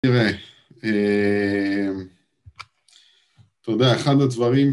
[0.00, 0.30] תראה,
[3.60, 4.70] אתה יודע, אחד הדברים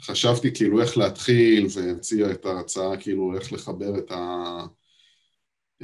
[0.00, 4.60] שחשבתי כאילו איך להתחיל והציע את ההצעה כאילו איך לחבר את, ה...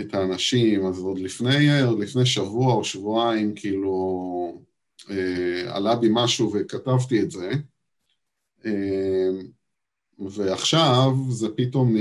[0.00, 1.68] את האנשים, אז עוד לפני,
[2.00, 4.62] לפני שבוע או שבועיים כאילו
[5.66, 7.50] עלה בי משהו וכתבתי את זה
[10.18, 11.94] ועכשיו זה פתאום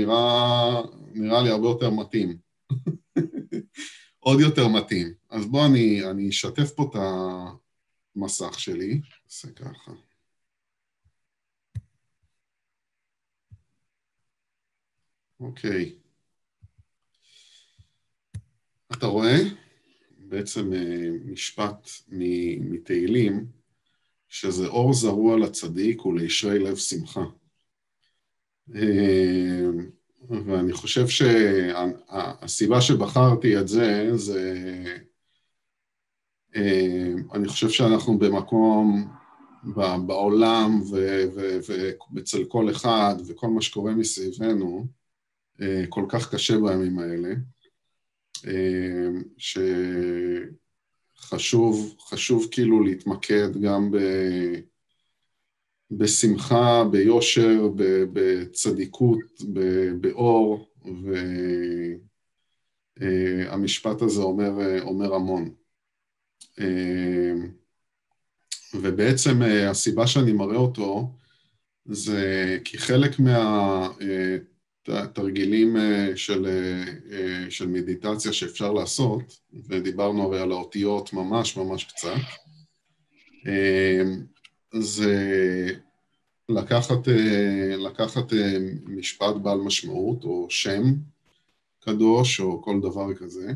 [1.14, 2.36] נראה לי הרבה יותר מתאים.
[4.20, 5.14] עוד יותר מתאים.
[5.30, 6.96] אז בואו אני, אני אשתף פה את
[8.16, 9.92] המסך שלי, נעשה ככה.
[15.40, 15.94] אוקיי.
[18.92, 19.36] אתה רואה?
[20.18, 21.88] בעצם אה, משפט
[22.60, 23.46] מתהילים,
[24.28, 27.24] שזה אור זרוע לצדיק ולישרי לב שמחה.
[30.22, 34.64] אה, ואני חושב שהסיבה שבחרתי את זה, זה...
[36.56, 39.08] אה, אני חושב שאנחנו במקום
[40.06, 40.80] בעולם
[42.14, 44.86] ואצל כל אחד וכל מה שקורה מסביבנו,
[45.60, 47.34] אה, כל כך קשה בימים האלה,
[51.16, 53.96] שחשוב חשוב כאילו להתמקד גם ב...
[55.90, 57.68] בשמחה, ביושר,
[58.12, 59.18] בצדיקות,
[60.00, 60.68] באור,
[63.00, 65.54] והמשפט הזה אומר, אומר המון.
[68.74, 71.12] ובעצם הסיבה שאני מראה אותו
[71.84, 73.16] זה כי חלק
[74.88, 75.76] מהתרגילים
[76.16, 76.46] של,
[77.48, 79.22] של מדיטציה שאפשר לעשות,
[79.68, 82.20] ודיברנו הרי על האותיות ממש ממש קצת,
[84.74, 85.70] זה
[86.48, 90.82] לקחת, אה, לקחת אה, משפט בעל משמעות או שם
[91.80, 93.52] קדוש או כל דבר כזה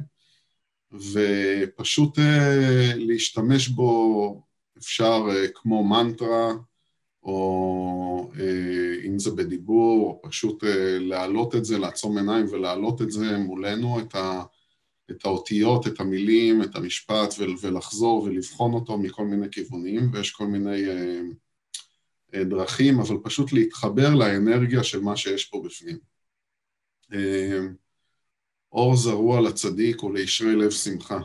[0.93, 4.43] ופשוט אה, להשתמש בו
[4.79, 5.23] אפשר
[5.55, 6.53] כמו מנטרה
[7.23, 8.31] או
[9.06, 10.65] אם זה בדיבור או פשוט
[11.00, 14.43] להעלות את זה, לעצום עיניים ולהעלות את זה מולנו, את, ה,
[15.10, 20.88] את האותיות, את המילים, את המשפט ולחזור ולבחון אותו מכל מיני כיוונים ויש כל מיני
[22.34, 25.98] אה, דרכים, אבל פשוט להתחבר לאנרגיה של מה שיש פה בפנים.
[27.12, 27.60] אה,
[28.72, 31.19] אור זרוע לצדיק ולישרי לב שמחה.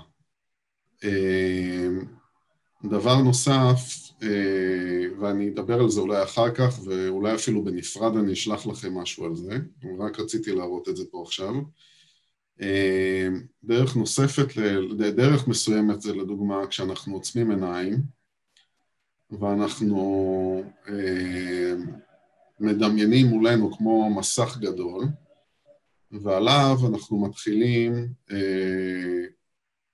[1.04, 1.88] אה,
[2.86, 3.80] דבר נוסף,
[5.20, 9.36] ואני אדבר על זה אולי אחר כך, ואולי אפילו בנפרד אני אשלח לכם משהו על
[9.36, 9.58] זה,
[10.00, 11.54] רק רציתי להראות את זה פה עכשיו.
[13.64, 14.48] דרך נוספת,
[15.16, 18.02] דרך מסוימת זה לדוגמה כשאנחנו עוצמים עיניים,
[19.32, 21.74] ואנחנו אה,
[22.60, 25.06] מדמיינים מולנו כמו מסך גדול,
[26.12, 27.94] ועליו אנחנו מתחילים
[28.32, 29.26] אה,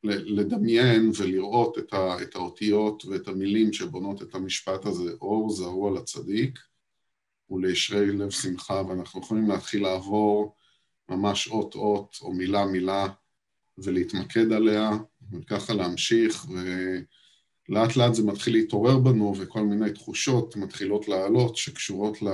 [0.04, 1.78] לדמיין ולראות
[2.22, 6.59] את האותיות ואת המילים שבונות את המשפט הזה, אור זרוע לצדיק
[7.50, 10.56] ולישרי לב שמחה, ואנחנו יכולים להתחיל לעבור
[11.10, 13.08] ממש אות אות או מילה מילה
[13.78, 14.90] ולהתמקד עליה,
[15.32, 16.56] וככה להמשיך, ו...
[17.70, 22.28] לאט לאט זה מתחיל להתעורר בנו וכל מיני תחושות מתחילות לעלות שקשורות ל...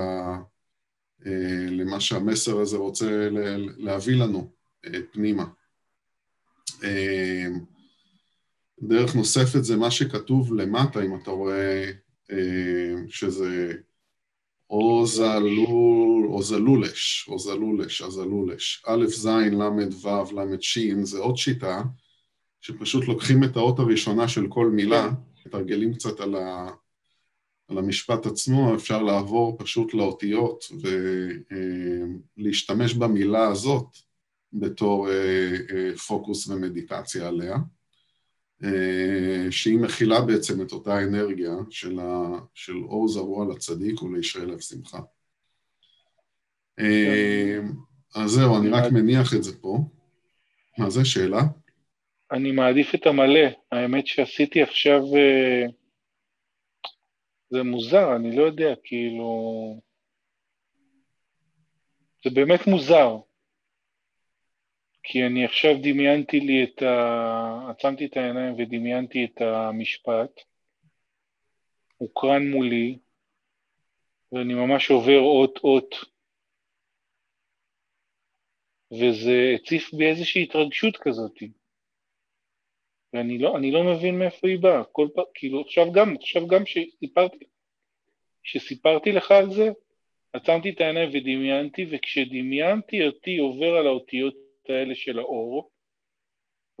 [1.26, 3.28] אה, למה שהמסר הזה רוצה
[3.76, 4.50] להביא לנו
[4.86, 5.44] אה, פנימה.
[6.84, 7.46] אה,
[8.82, 11.90] דרך נוספת זה מה שכתוב למטה, אם אתה רואה
[13.08, 13.72] שזה
[14.72, 18.82] או זלול, או זלולש, או זלולש, הזלולש.
[18.86, 21.82] א', ז', ל', ו', ל', ש', זה עוד שיטה
[22.60, 25.10] שפשוט לוקחים את האות הראשונה של כל מילה,
[25.46, 26.68] מתרגלים קצת על, ה,
[27.68, 30.64] על המשפט עצמו, אפשר לעבור פשוט לאותיות
[32.38, 33.86] ולהשתמש במילה הזאת
[34.52, 37.58] בתור אה, אה, פוקוס ומדיטציה עליה, אה,
[39.50, 44.98] שהיא מכילה בעצם את אותה אנרגיה של, ה, של אור זרוע לצדיק ולישרי לב שמחה.
[48.14, 49.78] אז זהו, אני רק מניח את זה פה.
[50.78, 51.40] מה זה, שאלה?
[52.32, 53.48] אני מעדיף את המלא.
[53.72, 55.00] האמת שעשיתי עכשיו...
[55.16, 55.66] אה,
[57.50, 59.80] זה מוזר, אני לא יודע, כאילו...
[62.24, 63.16] זה באמת מוזר.
[65.02, 67.70] כי אני עכשיו דמיינתי לי את ה...
[67.70, 70.40] עצמתי את העיניים ודמיינתי את המשפט.
[71.96, 72.98] הוקרן מולי,
[74.32, 75.94] ואני ממש עובר אות-אות.
[78.92, 81.50] וזה הציף בי איזושהי התרגשות כזאתי.
[83.12, 87.44] ואני לא, לא מבין מאיפה היא באה, כל פעם, כאילו עכשיו גם, עכשיו גם שסיפרתי,
[88.42, 89.68] שסיפרתי לך על זה,
[90.32, 94.34] עצמתי את העיניים ודמיינתי, וכשדמיינתי אותי עובר על האותיות
[94.70, 95.70] האלה של האור,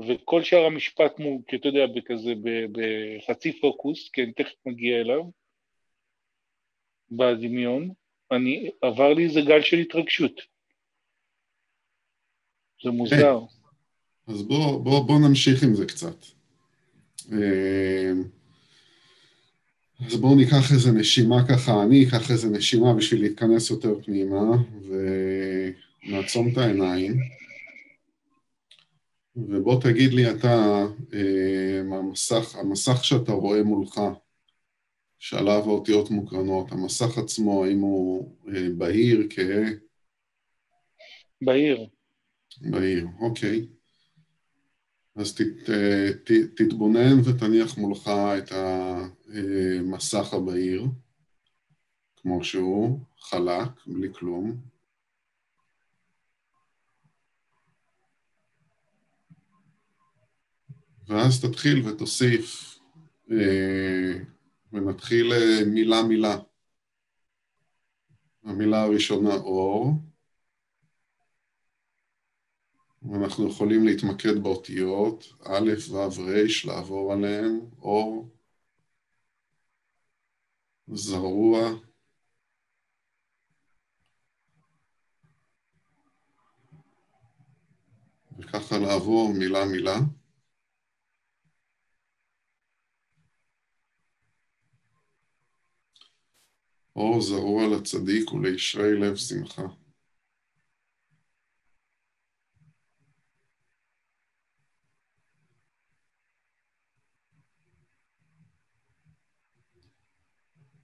[0.08, 1.12] וכל שאר המשפט
[1.54, 2.32] אתה יודע, בכזה,
[2.72, 5.22] בחצי פוקוס, כי אני תכף מגיע אליו,
[7.10, 7.92] בדמיון,
[8.32, 10.40] אני, עבר לי איזה גל של התרגשות.
[12.84, 13.38] זה מוזר.
[14.26, 16.16] אז בוא, בוא, בוא נמשיך עם זה קצת.
[17.32, 18.12] אה,
[20.06, 24.40] אז בואו ניקח איזה נשימה ככה, אני אקח איזה נשימה בשביל להתכנס יותר פנימה,
[24.88, 27.41] ונעצום את העיניים.
[29.36, 30.84] ובוא תגיד לי אתה,
[31.14, 34.00] אה, המסך, המסך שאתה רואה מולך,
[35.18, 39.70] שעליו האותיות מוקרנות, המסך עצמו, האם הוא אה, בהיר, כהה?
[41.42, 41.86] בהיר.
[42.60, 43.66] בהיר, אוקיי.
[45.16, 50.84] אז תת, אה, ת, תתבונן ותניח מולך את המסך הבהיר,
[52.16, 54.71] כמו שהוא, חלק, בלי כלום.
[61.12, 62.78] ואז תתחיל ותוסיף,
[63.30, 64.12] אה,
[64.72, 66.38] ונתחיל אה, מילה מילה.
[68.44, 69.92] המילה הראשונה אור,
[73.02, 78.28] ואנחנו יכולים להתמקד באותיות א', ו', ר', לעבור עליהן, אור,
[80.88, 81.70] זרוע,
[88.38, 89.64] וככה לעבור מילה
[96.96, 99.62] אור זרוע לצדיק ולישרי לב שמחה.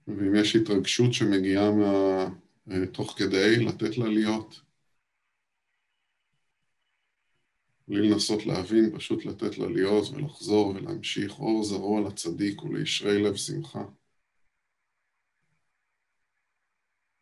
[0.07, 2.25] ואם יש התרגשות שמגיעה מה...
[2.71, 4.61] אה, תוך כדי, לתת לה להיות.
[7.87, 11.39] בלי לנסות להבין, פשוט לתת לה להיות ולחזור ולהמשיך.
[11.39, 13.85] אור זרוע לצדיק ולישרי לב שמחה.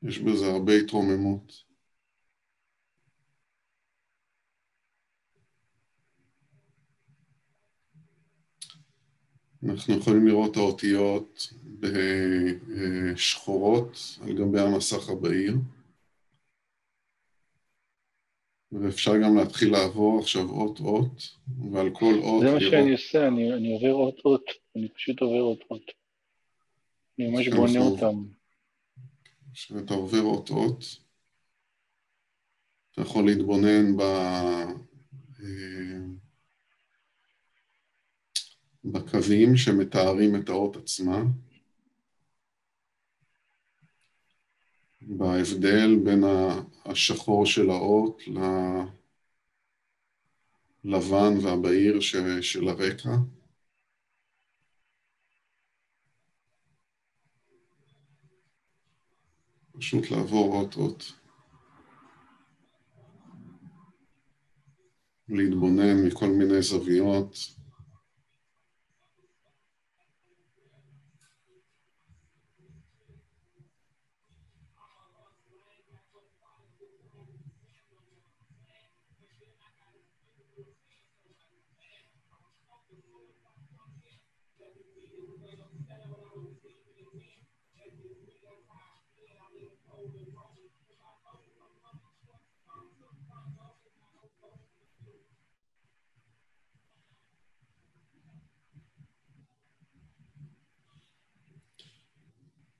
[0.03, 1.67] יש בזה הרבה התרוממות.
[9.63, 15.55] אנחנו יכולים לראות את האותיות בשחורות על גבי המסך הבהיר.
[18.71, 21.37] ואפשר גם להתחיל לעבור עכשיו אות-אות,
[21.71, 22.41] ועל כל אות...
[22.41, 22.71] זה מה לראות...
[22.71, 24.43] שאני עושה, אני, אני עובר אות-אות,
[24.75, 25.91] אני פשוט עובר אות-אות.
[27.19, 28.36] אני ממש בונה אותם.
[29.57, 30.83] כשאתה עובר אות-אות,
[32.91, 34.01] אתה יכול להתבונן ב...
[35.39, 35.99] אה,
[38.85, 41.23] בקווים שמתארים את האות עצמה,
[45.01, 46.23] בהבדל בין
[46.85, 48.21] השחור של האות
[50.83, 51.99] ללבן והבהיר
[52.41, 53.15] של הרקע.
[59.79, 61.13] פשוט לעבור אות-אות.
[65.29, 67.56] להתבונן מכל מיני זוויות.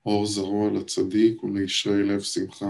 [0.08, 2.66] אור זרוע לצדיק ולישרי לב שמחה.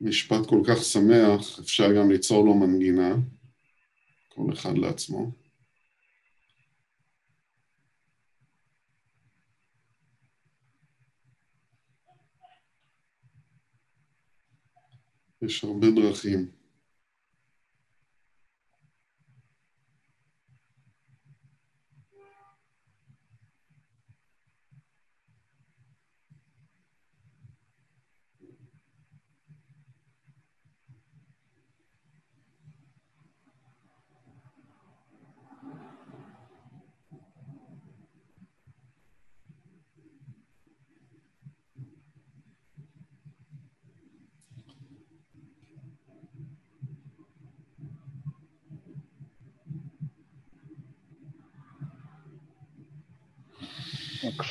[0.00, 3.14] משפט כל כך שמח, אפשר גם ליצור לו מנגינה,
[4.28, 5.32] כל אחד לעצמו.
[15.42, 16.61] יש הרבה דרכים.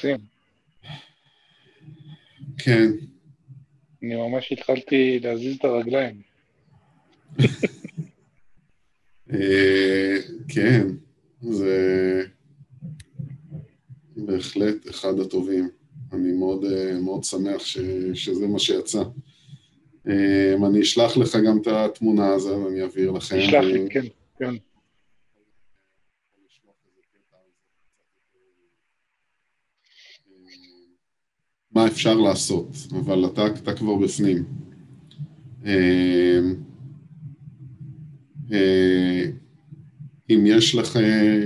[0.01, 0.17] מקסים.
[2.57, 2.91] כן.
[4.03, 6.21] אני ממש התחלתי להזיז את הרגליים.
[9.33, 10.17] אה,
[10.47, 10.87] כן,
[11.41, 12.23] זה
[14.15, 15.69] בהחלט אחד הטובים.
[16.13, 17.77] אני מאוד, אה, מאוד שמח ש,
[18.13, 19.03] שזה מה שיצא.
[20.07, 23.37] אה, אני אשלח לך גם את התמונה הזו, אני אעביר לכם.
[23.37, 24.05] תשלח לי, כן,
[24.39, 24.55] כן.
[31.71, 34.43] מה אפשר לעשות, אבל אתה, אתה כבר בפנים.
[40.29, 40.99] אם יש לך,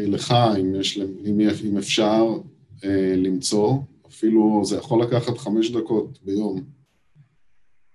[0.07, 2.25] לך אם, יש, אם, אם אפשר
[3.17, 6.63] למצוא, אפילו זה יכול לקחת חמש דקות ביום,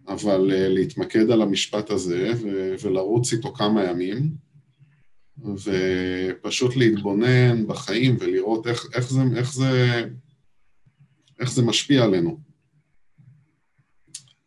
[0.08, 2.32] אבל להתמקד על המשפט הזה
[2.82, 4.30] ולרוץ איתו כמה ימים,
[5.44, 10.04] ופשוט להתבונן בחיים ולראות איך, איך, זה, איך, זה,
[11.40, 12.40] איך זה משפיע עלינו,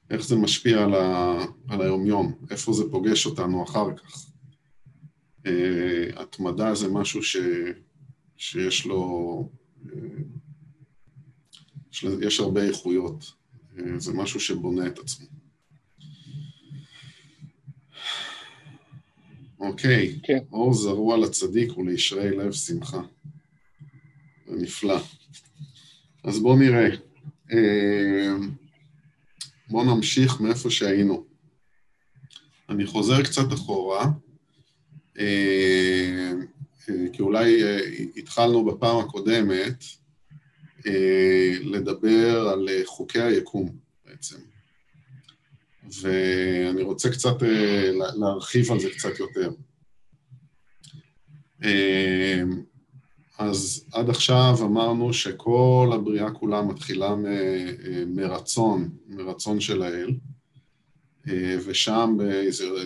[0.10, 4.26] איך זה משפיע על, ה, על היומיום, איפה זה פוגש אותנו אחר כך.
[5.46, 5.50] Uh,
[6.16, 7.38] התמדה זה משהו ש,
[8.38, 9.50] שיש לו,
[9.86, 9.90] uh,
[12.22, 13.34] יש, הרבה איכויות,
[13.76, 15.28] uh, זה משהו שבונה את עצמו.
[19.60, 20.28] אוקיי, okay.
[20.28, 20.38] כן.
[20.38, 20.54] okay.
[20.54, 23.02] אור זרוע לצדיק ולישרי לב שמחה.
[24.48, 25.00] זה נפלא.
[26.24, 26.90] אז בואו נראה.
[29.70, 31.26] בואו נמשיך מאיפה שהיינו.
[32.70, 34.06] אני חוזר קצת אחורה.
[35.20, 36.32] אה,
[36.90, 37.80] אה, כי אולי אה,
[38.18, 39.84] התחלנו בפעם הקודמת
[41.64, 44.38] לדבר על חוקי היקום בעצם.
[46.02, 47.36] ואני רוצה קצת
[48.20, 49.52] להרחיב על זה קצת יותר.
[53.38, 57.16] אז עד עכשיו אמרנו שכל הבריאה כולה מתחילה
[58.08, 60.16] מרצון, מרצון של האל,
[61.28, 62.18] אה, ושם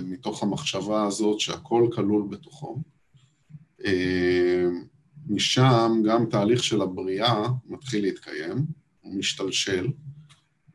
[0.03, 2.77] מתוך המחשבה הזאת שהכל כלול בתוכו.
[3.85, 4.65] אה,
[5.29, 8.65] משם גם תהליך של הבריאה מתחיל להתקיים,
[9.01, 9.87] הוא משתלשל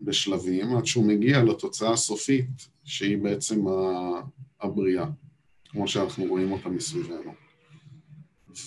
[0.00, 3.64] בשלבים עד שהוא מגיע לתוצאה הסופית שהיא בעצם
[4.60, 5.06] הבריאה,
[5.68, 7.41] כמו שאנחנו רואים אותה מסביבנו.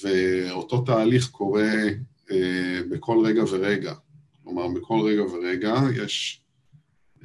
[0.04, 1.74] ואותו תהליך קורה
[2.32, 3.94] אה, בכל רגע ורגע,
[4.44, 5.74] כלומר בכל רגע ורגע
[6.04, 6.42] יש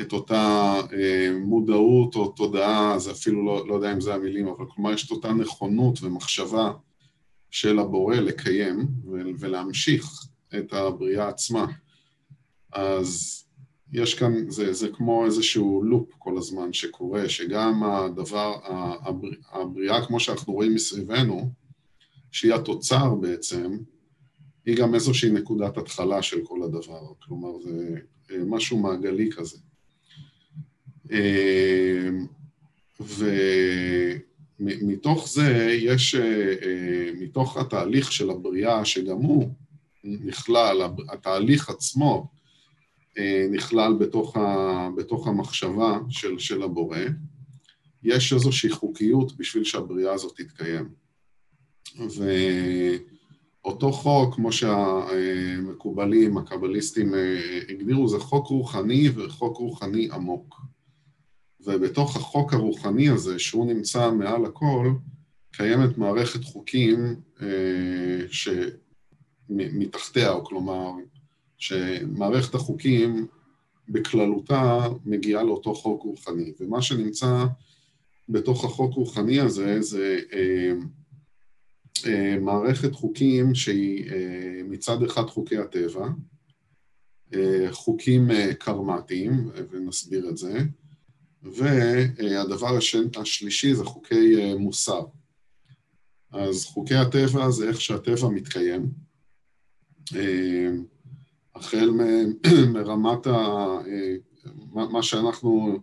[0.01, 4.65] את אותה אה, מודעות או תודעה, זה אפילו לא, לא יודע אם זה המילים, אבל
[4.75, 6.73] כלומר יש את אותה נכונות ומחשבה
[7.51, 8.89] של הבורא לקיים
[9.39, 10.11] ולהמשיך
[10.59, 11.67] את הבריאה עצמה.
[12.73, 13.41] אז
[13.93, 18.55] יש כאן, זה, זה כמו איזשהו לופ כל הזמן שקורה, שגם הדבר,
[19.53, 21.51] הבריאה כמו שאנחנו רואים מסביבנו,
[22.31, 23.79] שהיא התוצר בעצם,
[24.67, 27.95] היא גם איזושהי נקודת התחלה של כל הדבר, כלומר זה
[28.31, 29.59] אה, משהו מעגלי כזה.
[31.11, 32.27] אמ,
[34.61, 39.55] ומתוך זה יש, אה, אה, מתוך התהליך של הבריאה, שגם הוא
[40.05, 42.29] נכלל, התהליך עצמו
[43.19, 46.99] אה, נכלל בתוך, ה, בתוך המחשבה של, של הבורא,
[48.03, 50.89] יש איזושהי חוקיות בשביל שהבריאה הזאת תתקיים.
[53.65, 57.15] ואותו חוק, כמו שהמקובלים, הקבליסטים
[57.69, 60.61] הגדירו, זה חוק רוחני וחוק רוחני עמוק.
[61.67, 64.93] ובתוך החוק הרוחני הזה, שהוא נמצא מעל הכל,
[65.53, 68.21] קיימת מערכת חוקים אה,
[69.51, 70.91] שמתחתיה, או כלומר,
[71.59, 73.27] שמערכת החוקים
[73.89, 76.53] בכללותה מגיעה לאותו חוק רוחני.
[76.61, 77.45] ומה שנמצא
[78.29, 80.73] בתוך החוק רוחני הזה זה אה, אה,
[82.41, 86.09] מערכת חוקים שהיא אה, מצד אחד חוקי הטבע,
[87.35, 90.59] אה, חוקים אה, קרמטיים, ונסביר את זה,
[91.43, 92.79] והדבר
[93.17, 95.05] השלישי זה חוקי אה, מוסר.
[96.33, 98.91] אז חוקי הטבע זה איך שהטבע מתקיים.
[100.17, 100.69] אה,
[101.55, 101.91] החל
[102.75, 103.31] מרמת ה...
[103.87, 104.17] אה,
[104.73, 105.79] מה שאנחנו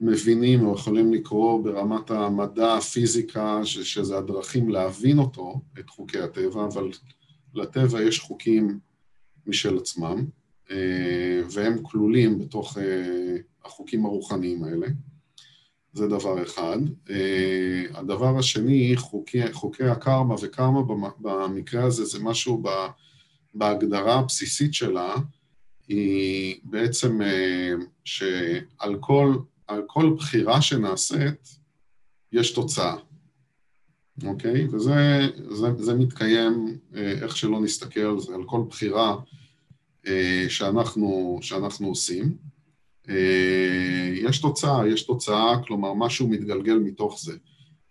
[0.00, 6.90] מבינים או יכולים לקרוא ברמת המדע, הפיזיקה, שזה הדרכים להבין אותו, את חוקי הטבע, אבל
[7.54, 8.78] לטבע יש חוקים
[9.46, 10.24] משל עצמם,
[11.50, 12.78] והם כלולים בתוך
[13.64, 14.86] החוקים הרוחניים האלה.
[15.92, 16.78] זה דבר אחד.
[17.06, 17.10] Uh,
[17.94, 20.80] הדבר השני, חוקי, חוקי הקרמה, וקרמה
[21.18, 22.62] במקרה הזה זה משהו
[23.54, 25.14] בהגדרה הבסיסית שלה,
[25.88, 27.20] היא בעצם
[28.04, 29.34] שעל כל,
[29.86, 31.58] כל בחירה שנעשית,
[32.32, 32.96] יש תוצאה,
[34.24, 34.66] אוקיי?
[34.72, 39.16] וזה זה, זה מתקיים, uh, איך שלא נסתכל על זה, על כל בחירה
[40.04, 40.08] uh,
[40.48, 42.36] שאנחנו, שאנחנו עושים.
[43.08, 47.36] אה, יש תוצאה, יש תוצאה, כלומר משהו מתגלגל מתוך זה.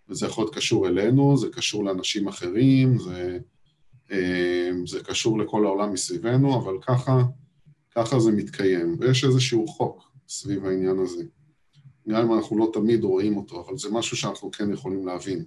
[0.10, 3.40] וזה יכול להיות קשור אלינו, זה קשור לאנשים אחרים, זה,
[4.12, 7.24] אה, זה קשור לכל העולם מסביבנו, אבל ככה,
[7.96, 8.96] ככה זה מתקיים.
[9.00, 11.24] ויש איזשהו חוק סביב העניין הזה.
[12.08, 15.44] גם אם אנחנו לא תמיד רואים אותו, אבל זה משהו שאנחנו כן יכולים להבין.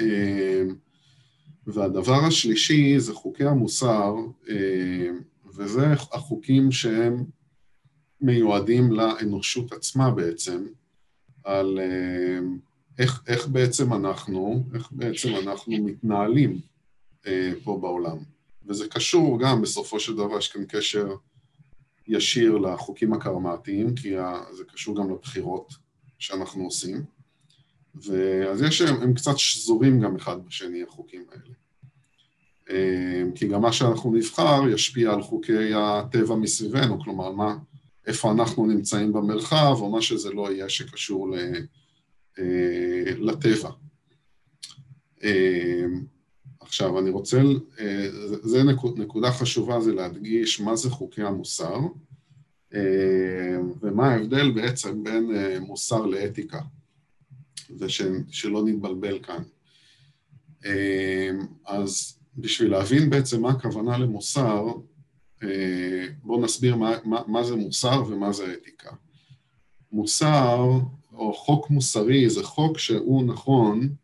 [0.00, 0.62] אה,
[1.66, 4.14] והדבר השלישי זה חוקי המוסר,
[5.54, 7.24] וזה החוקים שהם
[8.20, 10.66] מיועדים לאנושות עצמה בעצם,
[11.44, 12.38] על אה,
[12.98, 16.60] איך, איך בעצם אנחנו, איך בעצם אנחנו מתנהלים
[17.26, 18.16] אה, פה בעולם.
[18.66, 21.14] וזה קשור גם, בסופו של דבר, יש כאן קשר
[22.06, 24.14] ישיר לחוקים הקרמטיים, כי
[24.52, 25.72] זה קשור גם לבחירות
[26.18, 27.04] שאנחנו עושים.
[27.94, 31.54] ואז יש, הם, הם קצת שזורים גם אחד בשני, החוקים האלה.
[32.70, 37.56] אה, כי גם מה שאנחנו נבחר ישפיע על חוקי הטבע מסביבנו, כלומר, מה,
[38.06, 41.38] איפה אנחנו נמצאים במרחב, או מה שזה לא יהיה שקשור ל,
[42.38, 43.70] אה, לטבע.
[46.64, 47.42] אה, עכשיו, אני רוצה,
[47.80, 48.08] אה,
[48.42, 51.78] זה נקוד, נקודה חשובה, זה להדגיש מה זה חוקי המוסר,
[53.82, 55.30] ומה ההבדל בעצם בין
[55.60, 56.60] מוסר לאתיקה,
[57.78, 59.42] ושלא נתבלבל כאן.
[61.66, 64.66] אז בשביל להבין בעצם מה הכוונה למוסר,
[65.42, 68.90] אה, בואו נסביר מה, מה, מה זה מוסר ומה זה אתיקה.
[69.92, 70.66] מוסר,
[71.12, 73.94] או חוק מוסרי, זה חוק שהוא נכון,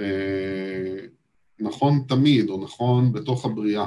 [0.00, 1.06] אה,
[1.60, 3.86] נכון תמיד, או נכון בתוך הבריאה.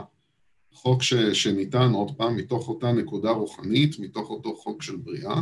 [0.74, 5.42] חוק ש, שניתן, עוד פעם, מתוך אותה נקודה רוחנית, מתוך אותו חוק של בריאה,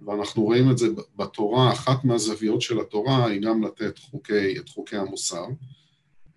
[0.00, 4.96] ואנחנו רואים את זה בתורה, אחת מהזוויות של התורה היא גם לתת חוקי, את חוקי
[4.96, 5.46] המוסר,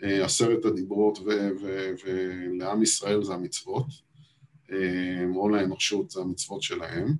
[0.03, 1.20] אה, עשרת הדיברות
[2.03, 3.86] ולעם ישראל זה המצוות.
[5.36, 7.13] או לאנושות, זה המצוות שלהם,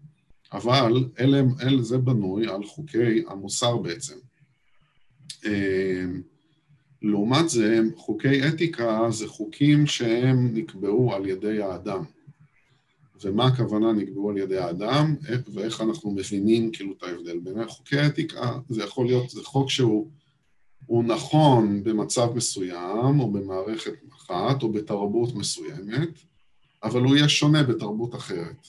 [0.54, 4.16] אבל אלה, אלה זה בנוי על חוקי המוסר בעצם.
[7.04, 12.04] לעומת זה, חוקי אתיקה זה חוקים שהם נקבעו על ידי האדם.
[13.22, 15.16] ומה הכוונה נקבעו על ידי האדם,
[15.54, 21.04] ואיך אנחנו מבינים כאילו את ההבדל בין חוקי אתיקה, זה יכול להיות, זה חוק שהוא
[21.04, 26.10] נכון במצב מסוים, או במערכת אחת, או בתרבות מסוימת,
[26.84, 28.68] אבל הוא יהיה שונה בתרבות אחרת.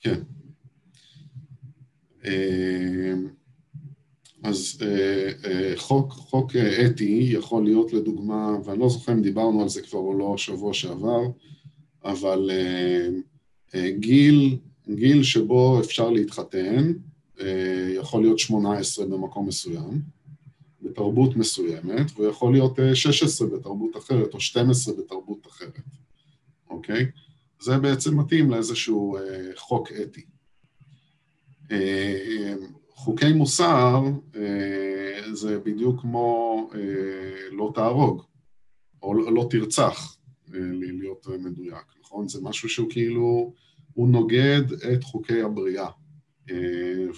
[0.00, 0.20] כן.
[4.46, 9.62] אה, אז אה, אה, חוק, חוק אתי יכול להיות לדוגמה, ואני לא זוכר אם דיברנו
[9.62, 11.22] על זה כבר או לא שבוע שעבר,
[12.04, 12.50] אבל
[13.98, 16.92] גיל, גיל שבו אפשר להתחתן
[17.94, 20.00] יכול להיות 18 במקום מסוים,
[20.82, 25.80] בתרבות מסוימת, ויכול להיות 16 בתרבות אחרת, או 12 בתרבות אחרת,
[26.70, 27.06] אוקיי?
[27.60, 29.22] זה בעצם מתאים לאיזשהו אה,
[29.56, 30.24] חוק אתי.
[31.70, 32.54] אה,
[32.96, 34.02] חוקי מוסר
[34.36, 36.80] אה, זה בדיוק כמו אה,
[37.50, 38.22] לא תהרוג,
[39.02, 40.16] או לא, לא תרצח,
[40.54, 42.28] אה, להיות מדויק, נכון?
[42.28, 43.52] זה משהו שהוא כאילו,
[43.94, 45.88] הוא נוגד את חוקי הבריאה,
[46.50, 46.56] אה,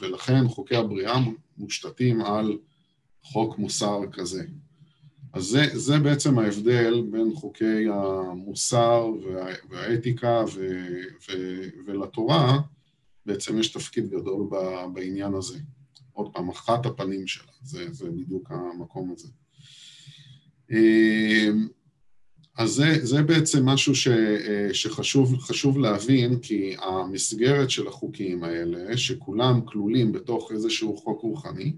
[0.01, 1.15] ולכן חוקי הבריאה
[1.59, 2.59] מושתתים על
[3.23, 4.45] חוק מוסר כזה.
[5.33, 10.69] אז זה, זה בעצם ההבדל בין חוקי המוסר וה, והאתיקה ו,
[11.29, 11.33] ו,
[11.87, 12.59] ולתורה,
[13.29, 14.49] בעצם יש תפקיד גדול
[14.93, 15.59] בעניין הזה.
[16.13, 19.29] עוד פעם, אחת הפנים שלה, זה, זה בדיוק המקום הזה.
[20.71, 21.69] אמ,
[22.59, 24.09] אז זה, זה בעצם משהו ש,
[24.73, 31.73] שחשוב להבין, כי המסגרת של החוקים האלה, שכולם כלולים בתוך איזשהו חוק רוחני,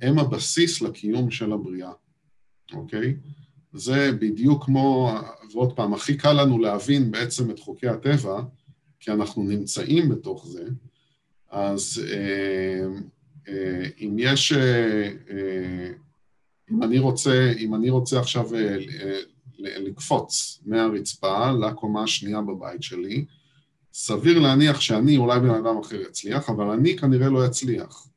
[0.00, 1.92] הם הבסיס לקיום של הבריאה.
[2.72, 3.16] אוקיי?
[3.72, 5.12] זה בדיוק כמו,
[5.52, 8.42] ועוד פעם, הכי קל לנו להבין בעצם את חוקי הטבע,
[9.04, 10.64] כי אנחנו נמצאים בתוך זה,
[11.50, 12.86] אז אה,
[13.48, 15.90] אה, אם יש, אה,
[16.70, 18.48] אם אני רוצה, אם אני רוצה עכשיו
[19.58, 23.24] לקפוץ מהרצפה לקומה השנייה בבית שלי,
[23.92, 28.08] סביר להניח שאני, אולי בן אדם אחר יצליח, אבל אני כנראה לא אצליח.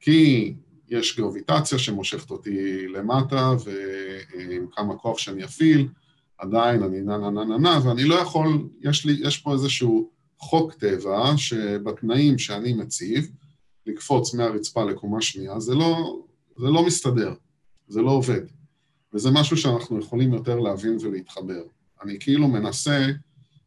[0.00, 0.54] כי
[0.88, 5.88] יש גרביטציה שמושכת אותי למטה, ועם כמה כוח שאני אפעיל,
[6.38, 10.15] עדיין אני נה נה נה נה נה, ואני לא יכול, יש לי, יש פה איזשהו
[10.38, 13.30] חוק טבע, שבתנאים שאני מציב,
[13.86, 16.22] לקפוץ מהרצפה לקומה שנייה, זה לא,
[16.56, 17.34] זה לא מסתדר,
[17.88, 18.42] זה לא עובד.
[19.14, 21.62] וזה משהו שאנחנו יכולים יותר להבין ולהתחבר.
[22.02, 23.06] אני כאילו מנסה,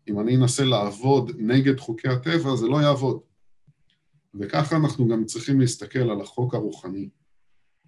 [0.08, 3.20] אם אני אנסה לעבוד נגד חוקי הטבע, זה לא יעבוד.
[4.40, 7.10] וככה אנחנו גם צריכים להסתכל על החוק הרוחני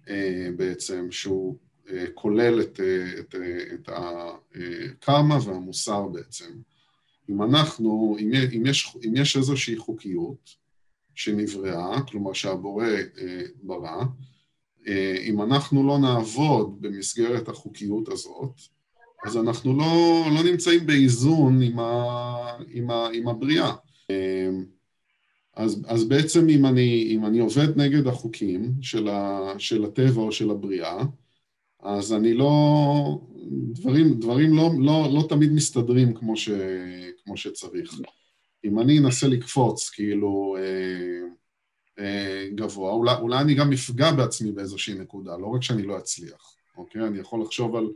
[0.08, 1.58] אה, בעצם, שהוא
[1.90, 3.34] אה, כולל את, אה, את,
[3.74, 6.50] את הקרמה והמוסר בעצם.
[7.30, 10.50] אם אנחנו, אם, אם, יש, אם יש איזושהי חוקיות
[11.14, 14.04] שנבראה, כלומר שהבורא אה, ברא,
[14.88, 18.60] אה, אם אנחנו לא נעבוד במסגרת החוקיות הזאת,
[19.26, 22.34] אז אנחנו לא, לא נמצאים באיזון עם, ה,
[22.68, 23.72] עם, ה, עם הבריאה.
[24.10, 24.50] אה,
[25.56, 30.32] אז, אז בעצם אם אני, אם אני עובד נגד החוקים של, ה, של הטבע או
[30.32, 31.04] של הבריאה,
[31.82, 33.20] אז אני לא...
[33.72, 36.50] דברים, דברים לא, לא, לא תמיד מסתדרים כמו, ש,
[37.24, 37.94] כמו שצריך.
[38.64, 41.28] אם אני אנסה לקפוץ כאילו אה,
[41.98, 46.56] אה, גבוה, אולי, אולי אני גם אפגע בעצמי באיזושהי נקודה, לא רק שאני לא אצליח,
[46.76, 47.06] אוקיי?
[47.06, 47.86] אני יכול לחשוב על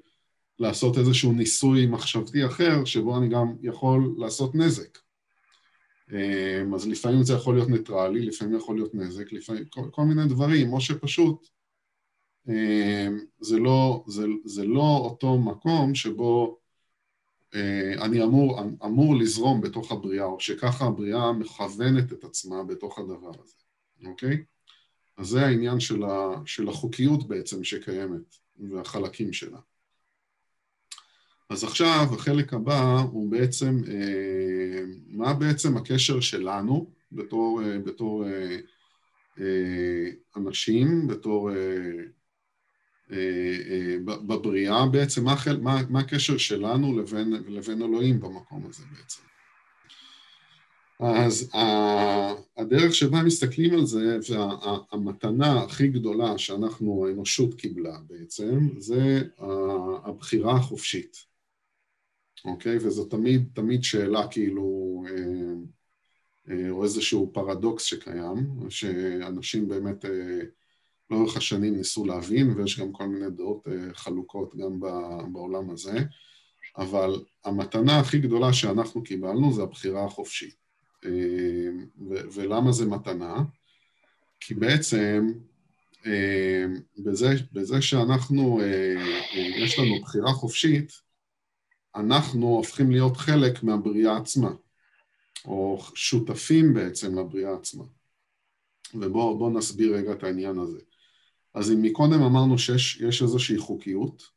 [0.59, 4.99] לעשות איזשהו ניסוי מחשבתי אחר, שבו אני גם יכול לעשות נזק.
[6.13, 10.29] אה, אז לפעמים זה יכול להיות ניטרלי, לפעמים יכול להיות נזק, לפעמים כל, כל מיני
[10.29, 11.49] דברים, או שפשוט
[12.49, 13.09] אה,
[13.41, 16.59] זה לא, זה, זה לא אותו מקום שבו
[18.01, 23.55] אני אמור, אמור לזרום בתוך הבריאה, או שככה הבריאה מכוונת את עצמה בתוך הדבר הזה,
[24.07, 24.45] אוקיי?
[25.17, 29.59] אז זה העניין של, ה, של החוקיות בעצם שקיימת, והחלקים שלה.
[31.51, 38.25] אז עכשיו החלק הבא הוא בעצם, אה, מה בעצם הקשר שלנו בתור, בתור
[40.37, 42.05] אנשים, בתור אה, אה,
[44.05, 49.23] בבריאה בעצם, מה, מה, מה הקשר שלנו לבין, לבין אלוהים במקום הזה בעצם.
[51.01, 51.51] אז
[52.57, 59.23] הדרך שבה מסתכלים על זה, והמתנה הכי גדולה שאנחנו, האנושות קיבלה בעצם, זה
[60.05, 61.17] הבחירה החופשית,
[62.45, 62.77] אוקיי?
[62.77, 70.05] וזו תמיד, תמיד שאלה כאילו, אה, או איזשהו פרדוקס שקיים, שאנשים באמת
[71.11, 74.81] לאורך השנים ניסו להבין, ויש גם כל מיני דעות אה, חלוקות גם
[75.33, 75.99] בעולם הזה,
[76.77, 80.55] אבל המתנה הכי גדולה שאנחנו קיבלנו זה הבחירה החופשית.
[81.05, 81.11] אה,
[82.09, 83.35] ולמה זה מתנה?
[84.41, 85.33] כי בעצם
[86.07, 86.65] אה,
[86.99, 88.61] בזה, בזה שאנחנו,
[89.57, 90.93] יש לנו בחירה חופשית,
[91.97, 94.51] אנחנו הופכים להיות חלק מהבריאה עצמה,
[95.45, 97.85] או שותפים בעצם לבריאה עצמה.
[98.95, 100.79] ובואו נסביר רגע את העניין הזה.
[101.57, 104.31] אז אם מקודם אמרנו שיש איזושהי חוקיות,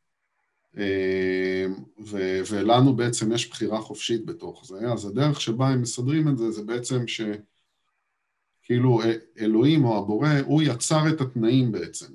[0.78, 1.66] אה,
[2.06, 6.52] ו, ולנו בעצם יש בחירה חופשית בתוך זה, אז הדרך שבה הם מסדרים את זה,
[6.52, 9.02] זה בעצם שכאילו
[9.40, 12.14] אלוהים או הבורא, הוא יצר את התנאים בעצם,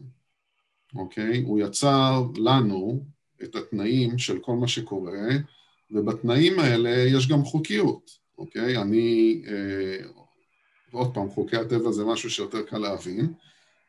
[0.94, 1.42] אוקיי?
[1.42, 3.04] הוא יצר לנו
[3.42, 5.28] את התנאים של כל מה שקורה,
[5.90, 8.76] ובתנאים האלה יש גם חוקיות, אוקיי?
[8.76, 10.06] אני, אה,
[10.92, 13.32] עוד פעם, חוקי הטבע זה משהו שיותר קל להבין,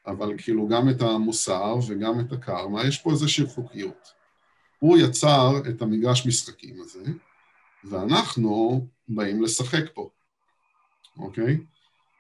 [0.08, 4.14] אבל כאילו גם את המוסר וגם את הקרמה, יש פה איזושהי חוקיות.
[4.80, 7.04] הוא יצר את המגרש משחקים הזה,
[7.84, 10.10] ואנחנו באים לשחק פה,
[11.18, 11.58] אוקיי?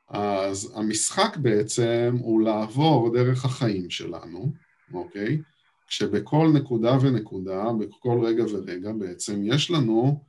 [0.10, 4.52] אז המשחק בעצם הוא לעבור דרך החיים שלנו,
[4.94, 5.42] אוקיי?
[5.88, 10.24] כשבכל נקודה ונקודה, בכל רגע ורגע בעצם, יש לנו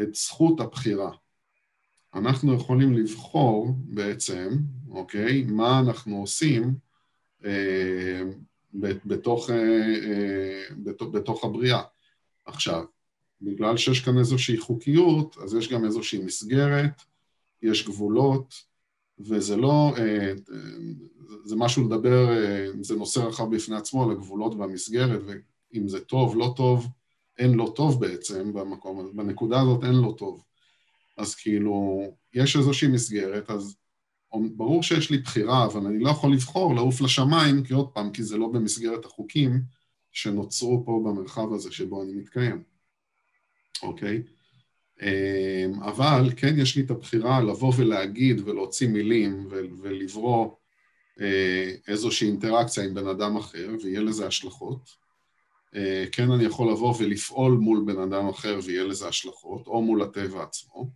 [0.00, 1.10] את זכות הבחירה.
[2.14, 4.48] אנחנו יכולים לבחור בעצם,
[4.90, 6.74] אוקיי, מה אנחנו עושים
[9.04, 11.82] בתוך, אה, אה, בתוך, בתוך הבריאה.
[12.44, 12.84] עכשיו,
[13.42, 17.02] בגלל שיש כאן איזושהי חוקיות, אז יש גם איזושהי מסגרת,
[17.62, 18.54] יש גבולות,
[19.18, 19.94] וזה לא,
[21.44, 22.28] זה משהו לדבר,
[22.80, 26.86] זה נושא רחב בפני עצמו על הגבולות והמסגרת, ואם זה טוב, לא טוב,
[27.38, 30.44] אין לו טוב בעצם במקום הזה, בנקודה הזאת אין לו טוב.
[31.16, 32.02] אז כאילו,
[32.34, 33.76] יש איזושהי מסגרת, אז
[34.32, 38.22] ברור שיש לי בחירה, אבל אני לא יכול לבחור לעוף לשמיים, כי עוד פעם, כי
[38.22, 39.62] זה לא במסגרת החוקים
[40.12, 42.62] שנוצרו פה במרחב הזה שבו אני מתקיים,
[43.82, 44.22] אוקיי?
[45.02, 50.50] אמ, אבל כן יש לי את הבחירה לבוא ולהגיד ולהוציא מילים ולברוא
[51.20, 54.90] אה, איזושהי אינטראקציה עם בן אדם אחר, ויהיה לזה השלכות.
[55.74, 60.02] אה, כן אני יכול לבוא ולפעול מול בן אדם אחר ויהיה לזה השלכות, או מול
[60.02, 60.90] הטבע עצמו.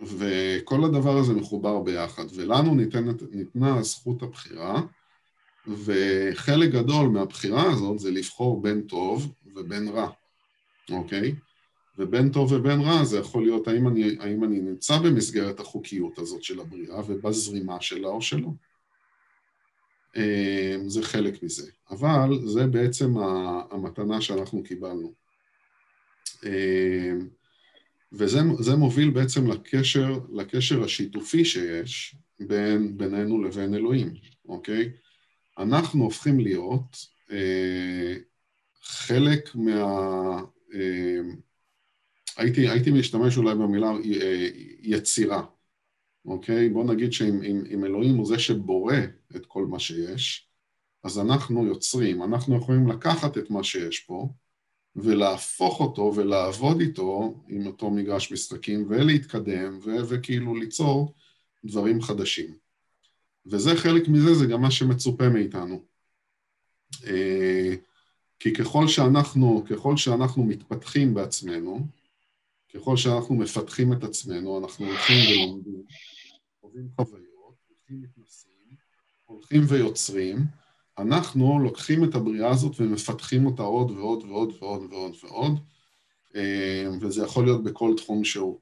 [0.00, 4.82] אמ, וכל הדבר הזה מחובר ביחד, ולנו ניתנת, ניתנה זכות הבחירה,
[5.66, 10.10] וחלק גדול מהבחירה הזאת זה לבחור בין טוב ובין רע,
[10.90, 11.34] אוקיי?
[11.98, 16.42] ובין טוב ובין רע זה יכול להיות האם אני, האם אני נמצא במסגרת החוקיות הזאת
[16.42, 18.48] של הבריאה ובזרימה שלה או שלא.
[20.16, 23.14] אמ, זה חלק מזה, אבל זה בעצם
[23.70, 25.12] המתנה שאנחנו קיבלנו.
[28.12, 34.14] וזה מוביל בעצם לקשר, לקשר השיתופי שיש בין, בינינו לבין אלוהים,
[34.48, 34.92] אוקיי?
[35.58, 38.14] אנחנו הופכים להיות אה,
[38.82, 39.82] חלק מה...
[40.74, 41.20] אה,
[42.36, 44.48] הייתי, הייתי משתמש אולי במילה אה,
[44.80, 45.42] יצירה,
[46.24, 46.68] אוקיי?
[46.68, 48.96] בוא נגיד שאם אלוהים הוא זה שבורא
[49.36, 50.48] את כל מה שיש,
[51.04, 54.28] אז אנחנו יוצרים, אנחנו יכולים לקחת את מה שיש פה
[55.02, 61.14] ולהפוך אותו ולעבוד איתו עם אותו מגרש משחקים ולהתקדם ו- וכאילו ליצור
[61.64, 62.54] דברים חדשים.
[63.46, 65.82] וזה חלק מזה, זה גם מה שמצופה מאיתנו.
[67.06, 67.74] אה,
[68.40, 71.86] כי ככל שאנחנו, ככל שאנחנו מתפתחים בעצמנו,
[72.74, 75.82] ככל שאנחנו מפתחים את עצמנו, אנחנו הולכים ולומדים,
[76.60, 78.76] חווים חוויות, הולכים מתנסים,
[79.26, 80.36] הולכים ויוצרים,
[80.98, 85.52] אנחנו לוקחים את הבריאה הזאת ומפתחים אותה עוד ועוד ועוד ועוד ועוד ועוד,
[86.36, 88.60] אה, וזה יכול להיות בכל תחום שהוא.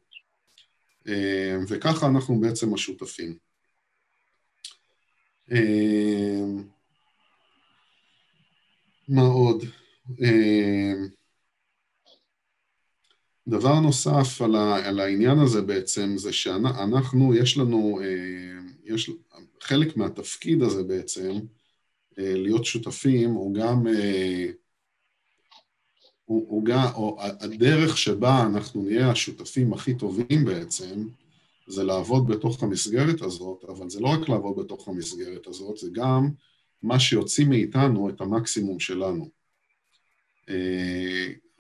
[1.08, 3.36] אה, וככה אנחנו בעצם השותפים.
[5.52, 6.42] אה,
[9.08, 9.64] מה עוד?
[13.48, 18.00] דבר נוסף על, העניין הזה בעצם זה שאנחנו, יש לנו,
[18.84, 19.10] יש,
[19.60, 21.32] חלק מהתפקיד הזה בעצם,
[22.18, 23.86] להיות שותפים, הוא גם,
[26.24, 31.08] הוא, הוא גם, או הדרך שבה אנחנו נהיה השותפים הכי טובים בעצם,
[31.66, 36.30] זה לעבוד בתוך המסגרת הזאת, אבל זה לא רק לעבוד בתוך המסגרת הזאת, זה גם
[36.82, 39.28] מה שיוציא מאיתנו את המקסימום שלנו.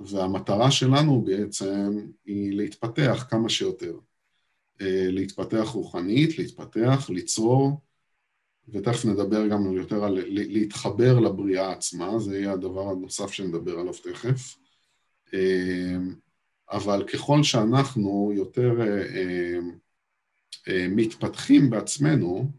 [0.00, 3.96] והמטרה שלנו בעצם היא להתפתח כמה שיותר.
[4.80, 7.80] להתפתח רוחנית, להתפתח, ליצור,
[8.68, 14.56] ותכף נדבר גם יותר על להתחבר לבריאה עצמה, זה יהיה הדבר הנוסף שנדבר עליו תכף.
[16.70, 18.72] אבל ככל שאנחנו יותר
[20.70, 22.50] מתפתחים בעצמנו,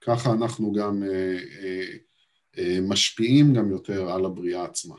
[0.00, 1.02] ככה אנחנו גם
[2.82, 4.94] משפיעים גם יותר על הבריאה עצמה.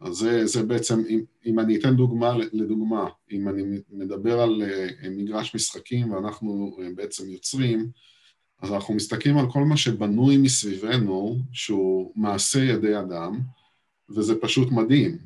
[0.00, 4.62] אז זה, זה בעצם, אם, אם אני אתן דוגמה, לדוגמה, אם אני מדבר על
[5.10, 7.90] מגרש משחקים ואנחנו בעצם יוצרים,
[8.62, 13.40] אז אנחנו מסתכלים על כל מה שבנוי מסביבנו, שהוא מעשה ידי אדם,
[14.08, 15.18] וזה פשוט מדהים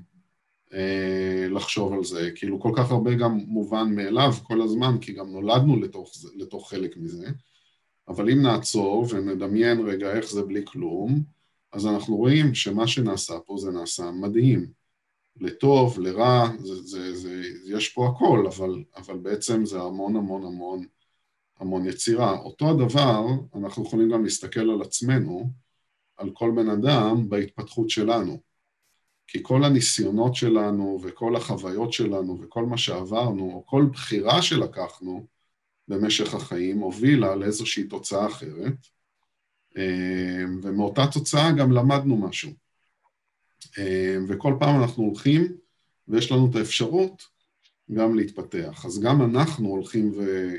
[0.75, 2.31] אה, לחשוב על זה.
[2.35, 6.97] כאילו כל כך הרבה גם מובן מאליו כל הזמן, כי גם נולדנו לתוך, לתוך חלק
[6.97, 7.29] מזה,
[8.09, 11.23] אבל אם נעצור ונדמיין רגע איך זה בלי כלום,
[11.73, 14.67] אז אנחנו רואים שמה שנעשה פה זה נעשה מדהים.
[15.41, 20.85] לטוב, לרע, זה, זה, זה, יש פה הכל, אבל, אבל בעצם זה המון המון המון
[21.61, 22.39] המון יצירה.
[22.39, 25.51] אותו הדבר, אנחנו יכולים גם להסתכל על עצמנו,
[26.17, 28.41] על כל בן אדם בהתפתחות שלנו.
[29.27, 35.27] כי כל הניסיונות שלנו וכל החוויות שלנו וכל מה שעברנו, או כל בחירה שלקחנו
[35.89, 38.77] במשך החיים, הובילה לאיזושהי תוצאה אחרת,
[39.77, 42.51] אה, ומאותה תוצאה גם למדנו משהו.
[43.79, 45.57] אה, וכל פעם אנחנו הולכים,
[46.09, 47.23] ויש לנו את האפשרות
[47.93, 48.85] גם להתפתח.
[48.87, 50.51] אז גם אנחנו הולכים ו...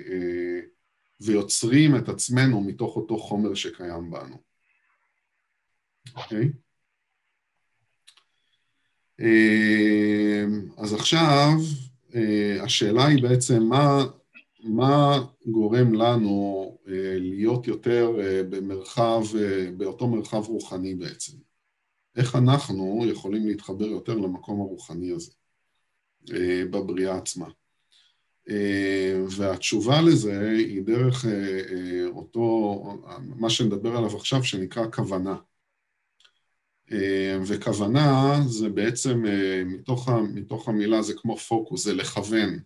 [1.21, 4.37] ויוצרים את עצמנו מתוך אותו חומר שקיים בנו.
[6.15, 6.49] אוקיי?
[9.19, 11.51] אמ, אז עכשיו
[12.15, 14.05] אה, השאלה היא בעצם מה,
[14.63, 19.21] מה גורם לנו אה, להיות יותר אה, במרחב,
[19.77, 21.37] באותו מרחב רוחני בעצם.
[22.15, 25.31] איך אנחנו יכולים להתחבר יותר למקום הרוחני הזה
[26.71, 27.47] בבריאה עצמה.
[28.49, 32.83] אה, והתשובה לזה היא דרך אה, אה, אותו,
[33.35, 35.35] מה שנדבר עליו עכשיו, שנקרא כוונה.
[37.47, 39.23] וכוונה זה בעצם,
[39.65, 42.59] מתוך, מתוך המילה זה כמו פוקוס, זה לכוון.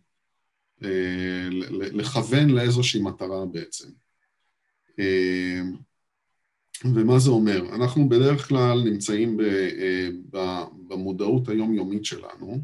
[1.72, 3.88] לכוון לאיזושהי מטרה בעצם.
[6.86, 7.76] ומה זה אומר?
[7.76, 9.38] אנחנו בדרך כלל נמצאים
[10.88, 12.63] במודעות היומיומית שלנו,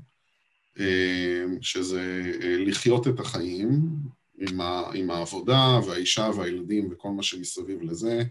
[1.61, 3.89] שזה אה, לחיות את החיים
[4.38, 8.23] עם, ה, עם העבודה והאישה והילדים וכל מה שמסביב לזה,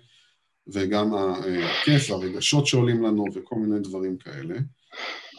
[0.67, 4.55] וגם הכיף והרגשות שעולים לנו וכל מיני דברים כאלה.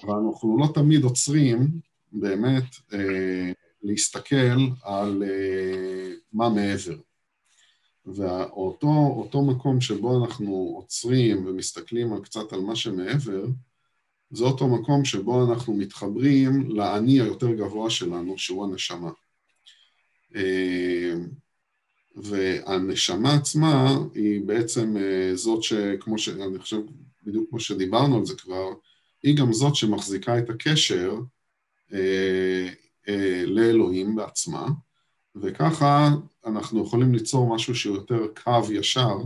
[0.04, 1.68] ואנחנו לא תמיד עוצרים
[2.12, 2.64] באמת
[2.94, 3.52] אה,
[3.84, 6.98] להסתכל על אה, מה מעבר.
[8.06, 13.46] ואותו מקום שבו אנחנו עוצרים ומסתכלים על קצת על מה שמעבר,
[14.32, 19.12] זה אותו מקום שבו אנחנו מתחברים לאני היותר גבוה שלנו, שהוא הנשמה.
[20.36, 21.14] אה,
[22.16, 26.30] והנשמה עצמה היא בעצם אה, זאת שכמו ש...
[26.30, 26.78] אני חושב,
[27.24, 28.68] בדיוק כמו שדיברנו על זה כבר,
[29.24, 31.16] היא גם זאת שמחזיקה את הקשר
[31.94, 32.70] אה,
[33.46, 34.68] לאלוהים בעצמה,
[35.36, 36.10] וככה
[36.46, 39.18] אנחנו יכולים ליצור משהו שהוא יותר קו ישר,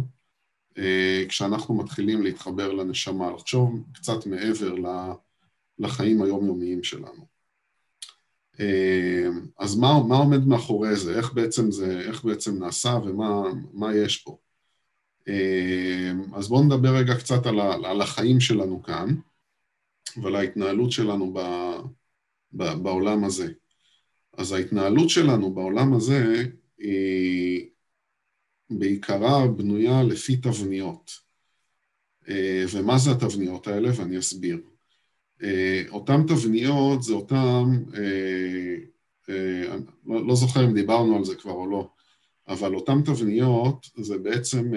[1.30, 4.76] כשאנחנו מתחילים להתחבר לנשמה, לחשוב קצת מעבר
[5.80, 7.26] לחיים היומיומיים שלנו.
[9.60, 11.18] אז מה, מה עומד מאחורי זה?
[11.18, 14.38] איך בעצם זה, איך בעצם נעשה ומה יש פה?
[16.34, 19.16] אז בואו נדבר רגע קצת על, על החיים שלנו כאן
[20.22, 21.40] ועל ההתנהלות שלנו ב,
[22.54, 23.52] ב, בעולם הזה.
[24.38, 26.46] אז ההתנהלות שלנו בעולם הזה
[26.78, 27.70] היא
[28.70, 31.30] בעיקרה בנויה לפי תבניות.
[32.72, 33.90] ומה זה התבניות האלה?
[33.96, 34.58] ואני אסביר.
[35.90, 37.64] אותן תבניות זה אותן,
[40.06, 41.90] לא, לא זוכר אם דיברנו על זה כבר או לא,
[42.48, 44.72] אבל אותן תבניות זה בעצם,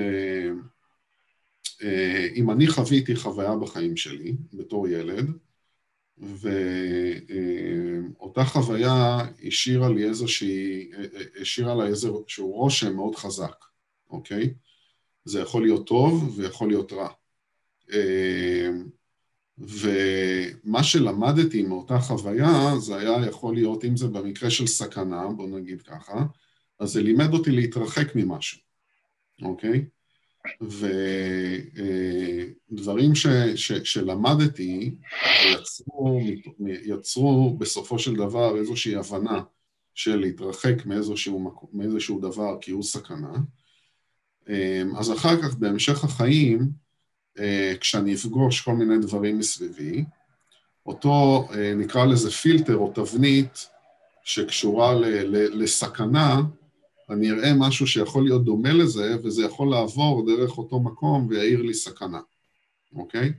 [2.34, 5.26] אם אני חוויתי חוויה בחיים שלי בתור ילד,
[8.18, 10.90] ואותה חוויה השאירה לי איזושהי,
[11.40, 13.64] השאירה לה איזשהו רושם מאוד חזק,
[14.12, 14.54] אוקיי?
[15.24, 17.08] זה יכול להיות טוב ויכול להיות רע.
[19.58, 25.82] ומה שלמדתי מאותה חוויה, זה היה יכול להיות, אם זה במקרה של סכנה, בוא נגיד
[25.82, 26.24] ככה,
[26.78, 28.60] אז זה לימד אותי להתרחק ממשהו,
[29.42, 29.84] אוקיי?
[32.70, 34.94] ודברים ש, ש, שלמדתי
[35.52, 36.20] יצרו,
[36.84, 39.42] יצרו בסופו של דבר איזושהי הבנה
[39.94, 43.32] של להתרחק מאיזשהו, מאיזשהו דבר כי הוא סכנה.
[44.96, 46.70] אז אחר כך בהמשך החיים,
[47.80, 50.04] כשאני אפגוש כל מיני דברים מסביבי,
[50.86, 53.68] אותו נקרא לזה פילטר או תבנית
[54.24, 56.40] שקשורה ל, ל, לסכנה,
[57.10, 61.74] אני אראה משהו שיכול להיות דומה לזה, וזה יכול לעבור דרך אותו מקום ויעיר לי
[61.74, 62.20] סכנה,
[62.94, 63.32] אוקיי?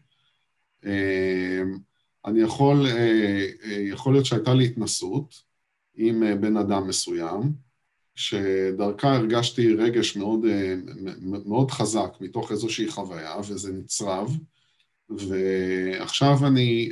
[0.85, 1.77] אמ,
[2.25, 5.35] אני יכול, אה, אה, יכול להיות שהייתה לי התנסות
[5.95, 7.41] עם אה, בן אדם מסוים,
[8.15, 10.39] שדרכה הרגשתי רגש מאוד,
[11.45, 14.37] מאוד חזק מתוך איזושהי חוויה, וזה נצרב,
[15.09, 16.89] ועכשיו אני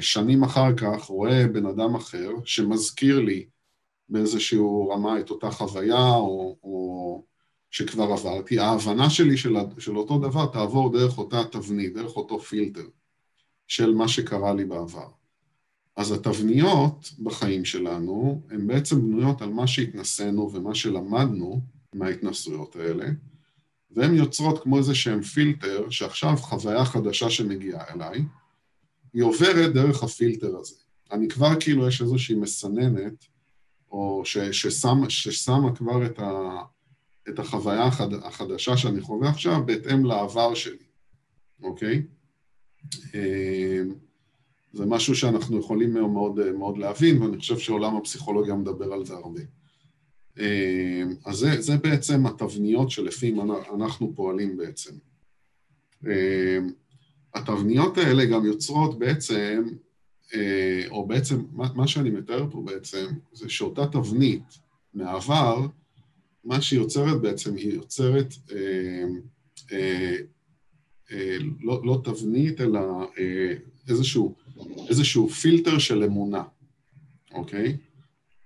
[0.00, 3.46] שנים אחר כך רואה בן אדם אחר שמזכיר לי
[4.08, 7.24] באיזשהו רמה את אותה חוויה או, או
[7.70, 12.86] שכבר עברתי, ההבנה שלי של, של אותו דבר תעבור דרך אותה תבנית, דרך אותו פילטר
[13.66, 15.17] של מה שקרה לי בעבר.
[15.98, 21.60] אז התבניות בחיים שלנו הן בעצם בנויות על מה שהתנסינו ומה שלמדנו
[21.94, 23.06] מההתנסויות האלה,
[23.90, 28.24] והן יוצרות כמו איזה שהם פילטר, שעכשיו חוויה חדשה שמגיעה אליי,
[29.12, 30.74] היא עוברת דרך הפילטר הזה.
[31.12, 33.24] אני כבר כאילו, יש איזושהי מסננת
[33.90, 36.62] או ש, ששם, ששמה כבר את, ה,
[37.28, 40.86] את החוויה החד, החדשה שאני חווה עכשיו בהתאם לעבר שלי,
[41.62, 42.02] אוקיי?
[44.74, 49.14] אמ, זה משהו שאנחנו יכולים מאוד, מאוד להבין, ואני חושב שעולם הפסיכולוגיה מדבר על זה
[49.14, 49.40] הרבה.
[50.38, 54.94] אמ, אז זה, זה בעצם התבניות שלפיהן אנחנו פועלים בעצם.
[56.06, 56.72] אמ,
[57.34, 59.68] התבניות האלה גם יוצרות בעצם
[60.34, 64.58] אה, או בעצם, מה שאני מתאר פה בעצם, זה שאותה תבנית
[64.94, 65.66] מהעבר,
[66.44, 69.04] מה שהיא יוצרת בעצם, היא יוצרת אה,
[69.72, 70.16] אה,
[71.12, 72.80] אה, לא, לא תבנית, אלא
[73.18, 73.54] אה,
[73.88, 74.34] איזשהו,
[74.88, 76.42] איזשהו פילטר של אמונה,
[77.34, 77.76] אוקיי?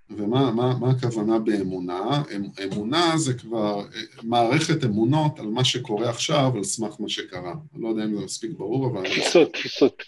[0.09, 2.23] ומה מה, מה הכוונה באמונה?
[2.35, 7.53] אמ, אמונה זה כבר אה, מערכת אמונות על מה שקורה עכשיו, על סמך מה שקרה.
[7.73, 9.09] אני לא יודע אם זה מספיק ברור, אבל...
[9.09, 10.03] תפיסות, תפיסות.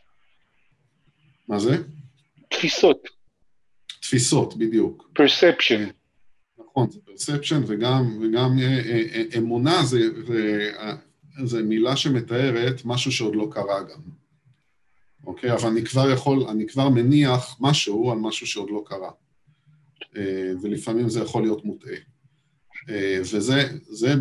[1.47, 1.77] מה זה?
[2.49, 3.07] תפיסות.
[4.01, 5.09] תפיסות, בדיוק.
[5.19, 5.91] perception.
[6.59, 10.71] נכון, זה perception וגם, וגם אה, אה, אמונה זה, זה,
[11.43, 14.24] זה מילה שמתארת משהו שעוד לא קרה גם.
[15.25, 15.53] אוקיי?
[15.53, 19.11] אבל אני כבר יכול, אני כבר מניח משהו על משהו שעוד לא קרה.
[20.61, 21.95] ולפעמים זה יכול להיות מוטעה.
[23.21, 24.13] וזה, זה,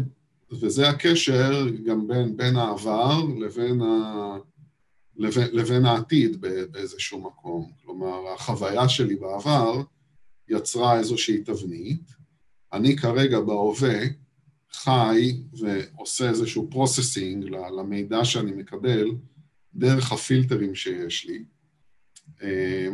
[0.53, 4.37] וזה הקשר גם בין, בין העבר לבין ה...
[5.17, 7.71] לבין, לבין העתיד באיזשהו מקום.
[7.83, 9.83] כלומר, החוויה שלי בעבר
[10.49, 12.15] יצרה איזושהי תבנית,
[12.73, 14.01] אני כרגע בהווה
[14.73, 17.45] חי ועושה איזשהו processing
[17.79, 19.11] למידע שאני מקבל
[19.75, 21.45] דרך הפילטרים שיש לי,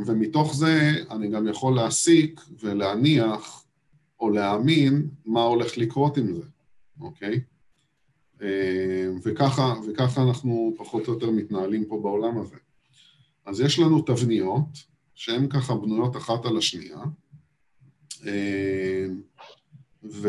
[0.07, 3.65] ומתוך זה אני גם יכול להסיק ולהניח
[4.21, 6.43] או להאמין מה הולך לקרות עם זה,
[7.01, 7.41] אוקיי?
[8.43, 12.57] אה, וככה, וככה אנחנו פחות או יותר מתנהלים פה בעולם הזה.
[13.47, 14.69] אז יש לנו תבניות
[15.15, 16.99] שהן ככה בנויות אחת על השנייה,
[18.27, 19.07] אה,
[20.05, 20.29] ו,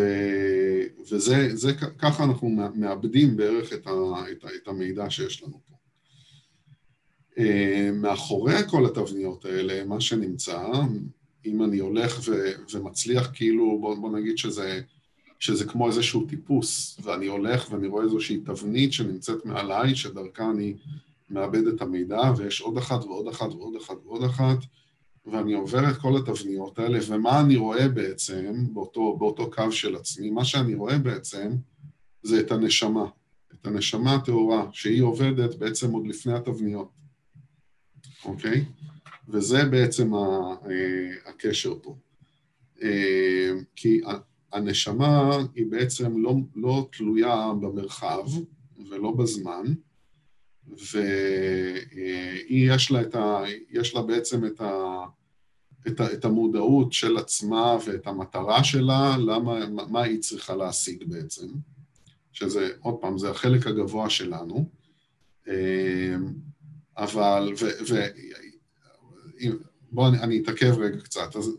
[1.11, 3.91] וזה, זה, ככה אנחנו מאבדים בערך את, ה,
[4.31, 5.75] את, ה, את המידע שיש לנו פה.
[7.37, 10.63] אה, מאחורי כל התבניות האלה, מה שנמצא,
[11.45, 12.31] אם אני הולך ו,
[12.73, 14.81] ומצליח כאילו, בוא, בוא נגיד שזה
[15.41, 20.75] שזה כמו איזשהו טיפוס, ואני הולך ואני רואה איזושהי תבנית שנמצאת מעליי, שדרכה אני
[21.29, 24.57] מאבד את המידע, ויש עוד אחת ועוד אחת ועוד אחת ועוד אחת,
[25.25, 30.29] ואני עובר את כל התבניות האלה, ומה אני רואה בעצם באותו, באותו קו של עצמי?
[30.29, 31.51] מה שאני רואה בעצם
[32.23, 33.05] זה את הנשמה,
[33.53, 36.89] את הנשמה הטהורה, שהיא עובדת בעצם עוד לפני התבניות,
[38.25, 38.65] אוקיי?
[39.29, 40.55] וזה בעצם אה,
[41.25, 41.95] הקשר פה.
[42.81, 44.01] אה, כי
[44.53, 48.25] הנשמה היא בעצם לא, לא תלויה במרחב
[48.89, 49.63] ולא בזמן,
[50.67, 54.97] והיא יש לה, את ה, יש לה בעצם את, ה,
[55.87, 61.47] את, ה, את המודעות של עצמה ואת המטרה שלה, למה, מה היא צריכה להשיג בעצם,
[62.31, 64.69] שזה, עוד פעם, זה החלק הגבוה שלנו,
[67.03, 67.95] אבל, ו, ו,
[69.91, 71.57] בואו אני, אני אתעכב רגע קצת, אז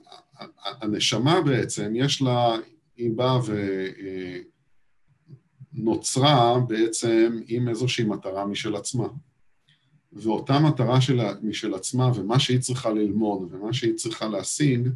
[0.56, 2.56] הנשמה בעצם, יש לה,
[2.96, 3.38] היא באה
[5.74, 9.08] ונוצרה בעצם עם איזושהי מטרה משל עצמה.
[10.12, 14.88] ואותה מטרה שלה, משל עצמה ומה שהיא צריכה ללמוד ומה שהיא צריכה להשיג,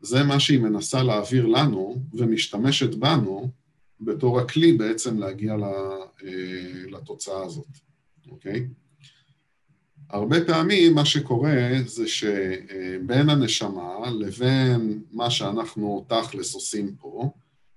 [0.00, 3.50] זה מה שהיא מנסה להעביר לנו ומשתמשת בנו
[4.00, 6.28] בתור הכלי בעצם להגיע אה,
[6.90, 7.78] לתוצאה הזאת,
[8.30, 8.68] אוקיי?
[10.12, 17.30] הרבה פעמים מה שקורה זה שבין הנשמה לבין מה שאנחנו תכלס עושים פה,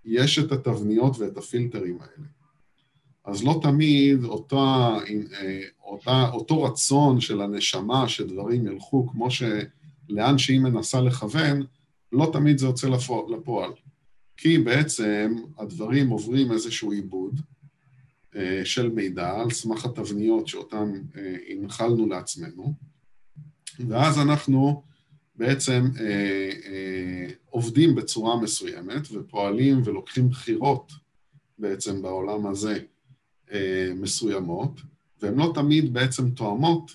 [0.05, 2.27] יש את התבניות ואת הפילטרים האלה.
[3.25, 4.97] אז לא תמיד אותה,
[5.83, 11.65] אותה, אותו רצון של הנשמה שדברים ילכו כמו שלאן שהיא מנסה לכוון,
[12.11, 12.87] לא תמיד זה יוצא
[13.29, 13.71] לפועל.
[14.37, 17.41] כי בעצם הדברים עוברים איזשהו עיבוד,
[18.63, 22.73] של מידע על סמך התבניות שאותן אה, הנחלנו לעצמנו,
[23.87, 24.83] ואז אנחנו
[25.35, 30.91] בעצם אה, עובדים בצורה מסוימת ופועלים ולוקחים בחירות
[31.57, 32.79] בעצם בעולם הזה
[33.95, 34.81] מסוימות,
[35.21, 36.91] והן לא תמיד בעצם תואמות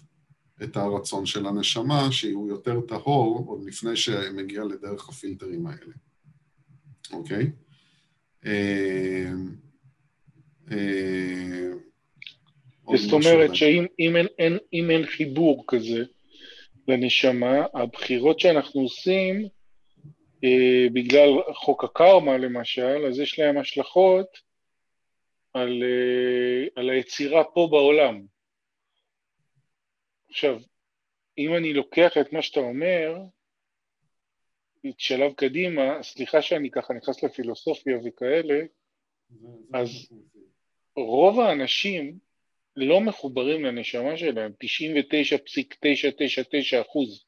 [0.63, 5.93] את הרצון של הנשמה, שהוא יותר טהור עוד לפני שמגיע לדרך הפילטרים האלה,
[7.13, 7.51] אוקיי?
[8.47, 9.33] אה,
[12.97, 16.05] זאת אומרת שאם אם אין, אין, אם אין חיבור כזה
[16.89, 19.49] לנשמה, הבחירות שאנחנו עושים,
[20.45, 24.39] אה, בגלל חוק הקרמה למשל, אז יש להם השלכות
[25.53, 28.23] על, אה, על היצירה פה בעולם.
[30.31, 30.61] עכשיו,
[31.39, 33.17] אם אני לוקח את מה שאתה אומר,
[34.99, 38.61] שלב קדימה, סליחה שאני ככה נכנס לפילוסופיה וכאלה,
[39.75, 39.89] אז
[41.07, 42.19] רוב האנשים
[42.77, 47.25] לא מחוברים לנשמה שלהם, 99.999 אחוז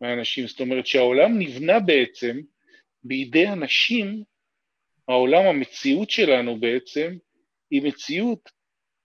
[0.00, 2.40] מהאנשים, זאת אומרת שהעולם נבנה בעצם
[3.04, 4.22] בידי אנשים,
[5.08, 7.16] העולם, המציאות שלנו בעצם,
[7.70, 8.50] היא מציאות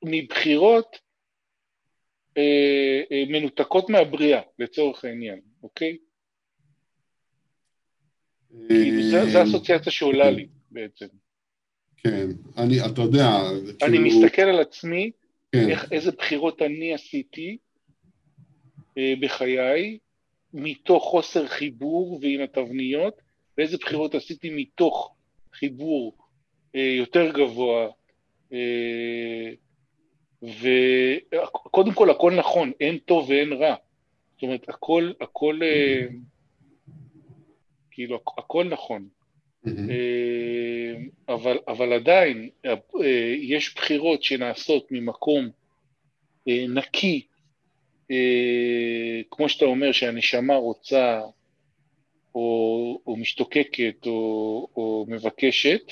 [0.05, 0.99] מבחירות
[2.37, 5.97] אה, אה, מנותקות מהבריאה, לצורך העניין, אוקיי?
[8.53, 11.07] אה, כאילו, זו האסוציאציה שעולה לי בעצם.
[11.97, 12.27] כן,
[12.57, 13.25] אני, אתה יודע,
[13.83, 14.03] אני כאילו...
[14.03, 15.11] מסתכל על עצמי,
[15.51, 15.69] כן.
[15.69, 17.57] איך, איזה בחירות אני עשיתי
[18.97, 19.97] אה, בחיי,
[20.53, 23.21] מתוך חוסר חיבור ועם התבניות,
[23.57, 25.15] ואיזה בחירות עשיתי מתוך
[25.53, 26.13] חיבור
[26.75, 27.87] אה, יותר גבוה,
[28.53, 29.51] אה,
[30.43, 33.75] וקודם כל הכל נכון, אין טוב ואין רע.
[34.33, 36.05] זאת אומרת, הכל, הכל, אה,
[37.91, 39.07] כאילו, הכל נכון.
[39.67, 40.93] אה,
[41.35, 42.73] אבל, אבל עדיין אה,
[43.41, 45.49] יש בחירות שנעשות ממקום
[46.47, 47.21] אה, נקי,
[49.31, 51.21] כמו שאתה אומר שהנשמה רוצה
[52.35, 55.91] או, או משתוקקת או, או מבקשת,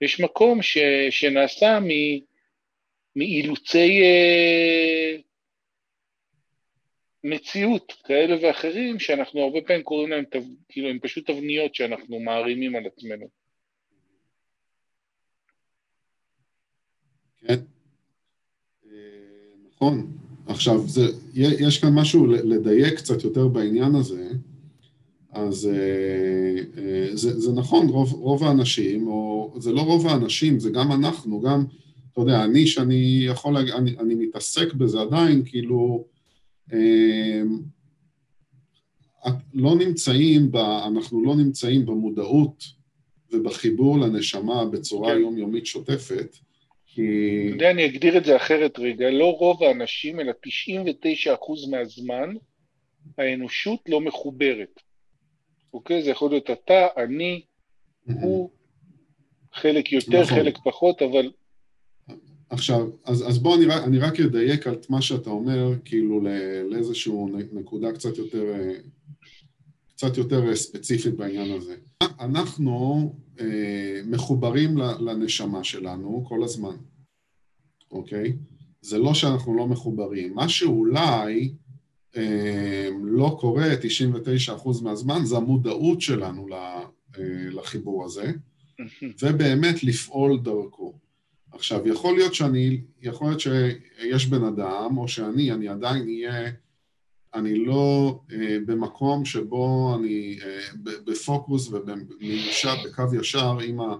[0.00, 0.78] יש מקום ש,
[1.10, 1.88] שנעשה מ,
[3.16, 4.02] מאילוצי
[7.24, 10.24] מציאות כאלה ואחרים, שאנחנו הרבה פעמים קוראים להם,
[10.68, 13.26] כאילו, הם פשוט תבניות שאנחנו מערימים על עצמנו.
[17.46, 17.60] כן,
[18.86, 18.98] אה,
[19.68, 20.12] נכון.
[20.46, 21.00] עכשיו, זה,
[21.34, 24.28] יש כאן משהו לדייק קצת יותר בעניין הזה,
[25.32, 30.70] אז אה, אה, זה, זה נכון, רוב, רוב האנשים, או זה לא רוב האנשים, זה
[30.70, 31.64] גם אנחנו, גם,
[32.12, 36.04] אתה יודע, אני שאני יכול, אני, אני מתעסק בזה עדיין, כאילו,
[39.54, 42.64] לא נמצאים, ב, אנחנו לא נמצאים במודעות
[43.32, 45.20] ובחיבור לנשמה בצורה כן.
[45.20, 46.36] יומיומית שוטפת,
[46.86, 47.02] כי...
[47.46, 52.34] אתה יודע, אני אגדיר את זה אחרת רגע, לא רוב האנשים, אלא 99% מהזמן
[53.18, 54.80] האנושות לא מחוברת.
[55.74, 56.02] אוקיי?
[56.02, 57.42] זה יכול להיות אתה, אני,
[58.06, 58.50] הוא,
[59.52, 60.38] חלק יותר, נכון.
[60.38, 61.30] חלק פחות, אבל
[62.50, 66.20] עכשיו, אז, אז בוא אני רק, אני רק אדייק על מה שאתה אומר, כאילו
[66.70, 67.12] לאיזושהי
[67.52, 68.44] נקודה קצת יותר,
[69.94, 71.76] קצת יותר ספציפית בעניין הזה.
[72.20, 76.76] אנחנו אה, מחוברים לנשמה שלנו כל הזמן,
[77.90, 78.36] אוקיי?
[78.80, 80.34] זה לא שאנחנו לא מחוברים.
[80.34, 81.54] מה שאולי
[82.16, 83.66] אה, לא קורה
[84.64, 86.84] 99% מהזמן זה המודעות שלנו אה,
[87.50, 88.32] לחיבור הזה,
[89.22, 91.03] ובאמת לפעול דרכו.
[91.54, 96.50] עכשיו, יכול להיות שאני, יכול להיות שיש בן אדם, או שאני, אני עדיין אהיה,
[97.34, 100.60] אני לא אה, במקום שבו אני אה,
[101.04, 103.96] בפוקוס ובמיושה, בקו ישר עם, ה,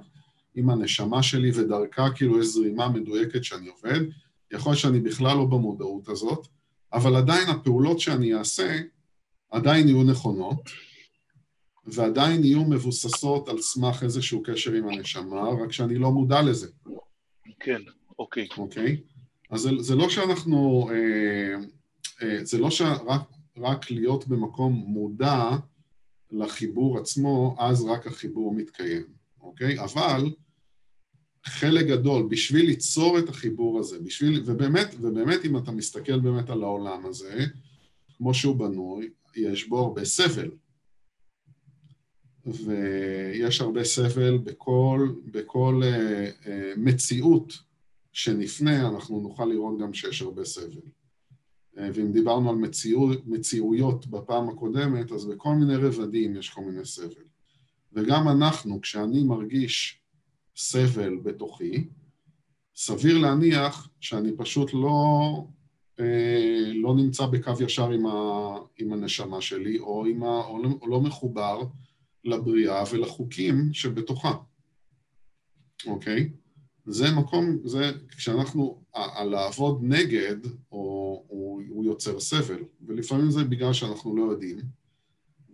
[0.55, 4.01] עם הנשמה שלי, ודרכה כאילו יש זרימה מדויקת שאני עובד,
[4.53, 6.47] יכול להיות שאני בכלל לא במודעות הזאת,
[6.93, 8.81] אבל עדיין הפעולות שאני אעשה
[9.51, 10.71] עדיין יהיו נכונות,
[11.87, 16.69] ועדיין יהיו מבוססות על סמך איזשהו קשר עם הנשמה, רק שאני לא מודע לזה.
[17.61, 17.83] כן,
[18.19, 18.49] אוקיי.
[18.59, 19.01] אוקיי?
[19.51, 21.55] אז זה, זה לא שאנחנו, אה,
[22.23, 23.23] אה, זה לא שרק
[23.57, 25.51] רק להיות במקום מודע
[26.31, 29.03] לחיבור עצמו, אז רק החיבור מתקיים,
[29.41, 29.81] אוקיי?
[29.81, 30.31] אבל
[31.45, 36.63] חלק גדול, בשביל ליצור את החיבור הזה, בשביל, ובאמת, ובאמת אם אתה מסתכל באמת על
[36.63, 37.45] העולם הזה,
[38.17, 40.51] כמו שהוא בנוי, יש בו הרבה סבל.
[42.47, 47.59] ויש הרבה סבל בכל, בכל uh, uh, מציאות
[48.13, 50.81] שנפנה, אנחנו נוכל לראות גם שיש הרבה סבל.
[51.77, 56.85] Uh, ואם דיברנו על מציאו, מציאויות בפעם הקודמת, אז בכל מיני רבדים יש כל מיני
[56.85, 57.25] סבל.
[57.93, 60.01] וגם אנחנו, כשאני מרגיש
[60.57, 61.85] סבל בתוכי,
[62.77, 65.45] סביר להניח שאני פשוט לא,
[66.01, 70.69] אה, לא נמצא בקו ישר עם, ה, עם הנשמה שלי, או, עם ה, או, לא,
[70.83, 71.63] או לא מחובר
[72.25, 74.33] לבריאה ולחוקים שבתוכה,
[75.87, 76.31] אוקיי?
[76.87, 80.37] זה מקום, זה כשאנחנו, על לעבוד נגד,
[80.73, 84.59] או, הוא, הוא יוצר סבל, ולפעמים זה בגלל שאנחנו לא יודעים,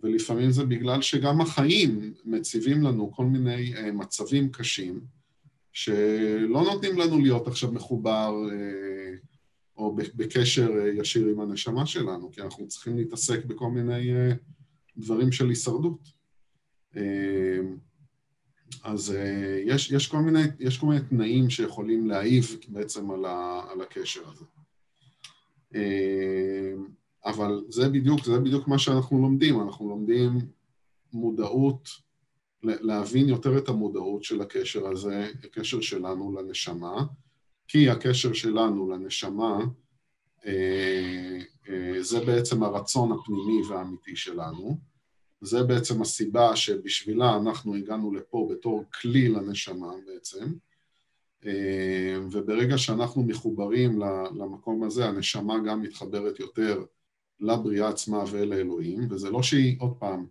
[0.03, 5.01] ולפעמים זה בגלל שגם החיים מציבים לנו כל מיני uh, מצבים קשים,
[5.73, 9.17] שלא נותנים לנו להיות עכשיו מחובר uh,
[9.77, 14.35] או בקשר uh, ישיר עם הנשמה שלנו, כי אנחנו צריכים להתעסק בכל מיני uh,
[14.97, 16.20] דברים של הישרדות.
[16.95, 17.77] אמ,
[18.83, 23.61] אז אה, יש, יש, כל מיני, יש כל מיני תנאים שיכולים להעיב בעצם על, ה,
[23.71, 24.45] על הקשר הזה.
[25.75, 26.87] אמ,
[27.25, 30.39] אבל זה בדיוק, זה בדיוק מה שאנחנו לומדים, אנחנו לומדים
[31.13, 31.89] מודעות,
[32.63, 37.05] להבין יותר את המודעות של הקשר הזה, הקשר שלנו לנשמה,
[37.67, 39.59] כי הקשר שלנו לנשמה
[40.45, 41.39] אה,
[41.69, 44.77] אה, זה בעצם הרצון הפנימי והאמיתי שלנו,
[45.41, 50.45] זה בעצם הסיבה שבשבילה אנחנו הגענו לפה בתור כלי לנשמה בעצם,
[51.45, 53.99] אה, וברגע שאנחנו מחוברים
[54.39, 56.85] למקום הזה, הנשמה גם מתחברת יותר
[57.39, 60.25] לבריאה עצמה ואל האלוהים, וזה לא שהיא, עוד פעם,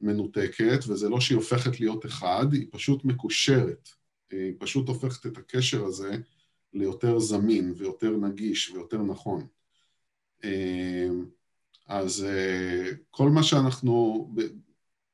[0.00, 3.88] מנותקת, וזה לא שהיא הופכת להיות אחד, היא פשוט מקושרת.
[4.30, 6.16] היא פשוט הופכת את הקשר הזה
[6.72, 9.46] ליותר זמין ויותר נגיש ויותר נכון.
[11.90, 14.28] אה, אז uh, כל מה שאנחנו,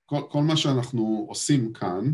[0.06, 2.12] כל, כל מה שאנחנו עושים כאן,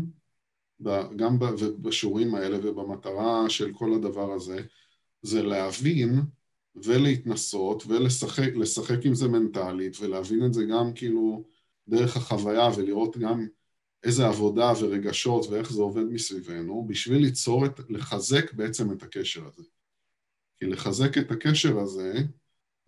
[1.15, 1.37] גם
[1.81, 4.61] בשיעורים האלה ובמטרה של כל הדבר הזה,
[5.21, 6.19] זה להבין
[6.75, 11.43] ולהתנסות ולשחק עם זה מנטלית ולהבין את זה גם כאילו
[11.87, 13.47] דרך החוויה ולראות גם
[14.03, 19.63] איזה עבודה ורגשות ואיך זה עובד מסביבנו, בשביל ליצור את, לחזק בעצם את הקשר הזה.
[20.59, 22.13] כי לחזק את הקשר הזה,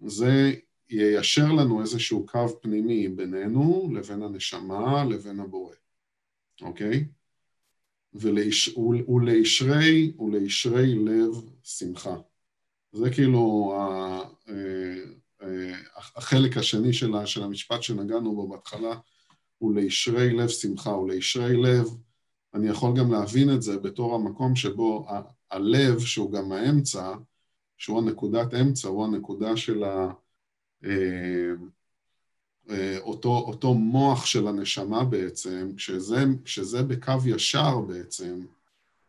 [0.06, 0.54] זה
[0.90, 5.76] יישר לנו איזשהו קו פנימי בינינו לבין הנשמה לבין הבורא,
[6.62, 7.06] אוקיי?
[8.14, 8.78] ולש,
[9.08, 11.32] ולישרי, ולישרי לב
[11.64, 12.16] שמחה.
[12.92, 14.20] זה כאילו ה,
[14.50, 15.04] אה,
[15.42, 18.96] אה, החלק השני של, של המשפט שנגענו בו בהתחלה,
[19.58, 21.86] הוא לישרי לב שמחה, ולישרי לב,
[22.54, 25.22] אני יכול גם להבין את זה בתור המקום שבו ה,
[25.52, 27.14] הלב, שהוא גם האמצע,
[27.78, 30.12] שהוא הנקודת אמצע, הוא הנקודה של ה...
[30.84, 31.52] אה,
[32.70, 38.46] אה, אותו, אותו מוח של הנשמה בעצם, כשזה, כשזה בקו ישר בעצם,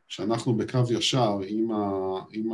[0.09, 1.85] כשאנחנו בקו ישר עם, ה,
[2.31, 2.51] עם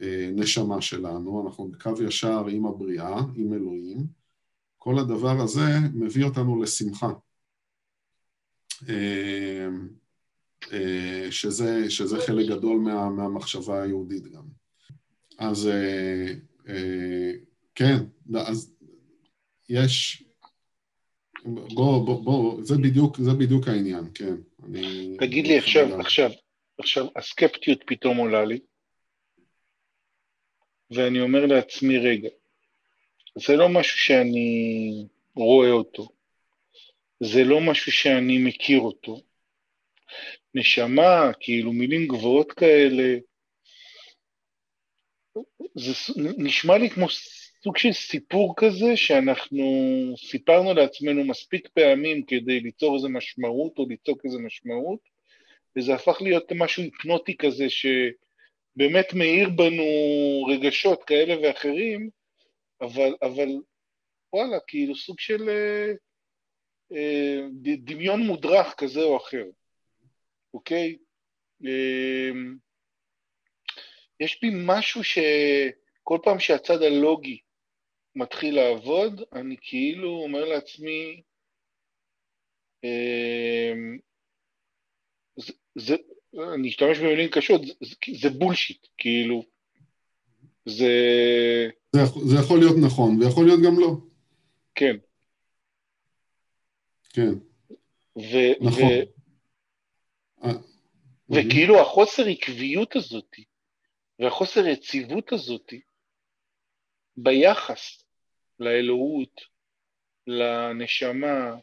[0.00, 4.06] הנשמה שלנו, אנחנו בקו ישר עם הבריאה, עם אלוהים,
[4.78, 7.12] כל הדבר הזה מביא אותנו לשמחה.
[10.72, 14.44] אה, שזה, שזה חלק גדול מה, מהמחשבה היהודית גם.
[15.38, 15.68] אז
[17.76, 17.96] כן,
[18.38, 18.74] אז
[19.68, 20.22] יש...
[21.44, 24.34] בוא, בוא, בוא, זה בדיוק, זה בדיוק העניין, כן.
[24.64, 25.16] אני...
[25.18, 26.30] תגיד לי עכשיו, עכשיו,
[26.78, 28.58] עכשיו, הסקפטיות פתאום עולה לי,
[30.90, 32.28] ואני אומר לעצמי, רגע,
[33.38, 36.08] זה לא משהו שאני רואה אותו,
[37.20, 39.20] זה לא משהו שאני מכיר אותו.
[40.54, 43.18] נשמה, כאילו מילים גבוהות כאלה,
[45.74, 45.92] זה
[46.38, 47.06] נשמע לי כמו
[47.66, 49.64] סוג של סיפור כזה שאנחנו
[50.16, 55.00] סיפרנו לעצמנו מספיק פעמים כדי ליצור איזה משמעות או ליצוק איזה משמעות,
[55.76, 59.84] וזה הפך להיות משהו היפנוטי כזה שבאמת מאיר בנו
[60.48, 62.10] רגשות כאלה ואחרים,
[62.80, 63.48] אבל, אבל
[64.32, 65.92] וואלה, כאילו סוג של אה,
[66.96, 67.40] אה,
[67.76, 69.44] דמיון מודרך כזה או אחר,
[70.54, 70.96] אוקיי?
[71.66, 72.30] אה,
[74.20, 77.38] יש בי משהו שכל פעם שהצד הלוגי
[78.16, 81.22] מתחיל לעבוד, אני כאילו אומר לעצמי,
[82.84, 83.72] אה,
[85.36, 85.96] זה, זה,
[86.54, 89.44] אני אשתמש במילים קשות, זה, זה בולשיט, כאילו,
[90.64, 90.88] זה...
[91.92, 93.96] זה, זה יכול להיות נכון, ויכול להיות גם לא.
[94.74, 94.96] כן.
[97.12, 97.32] כן.
[98.16, 98.82] ו, נכון.
[98.82, 100.52] ו, אה,
[101.30, 103.44] וכאילו החוסר עקביות הזאתי,
[104.18, 105.80] והחוסר יציבות הזאתי,
[107.16, 108.05] ביחס
[108.60, 109.40] לאלוהות,
[110.26, 111.56] לנשמה,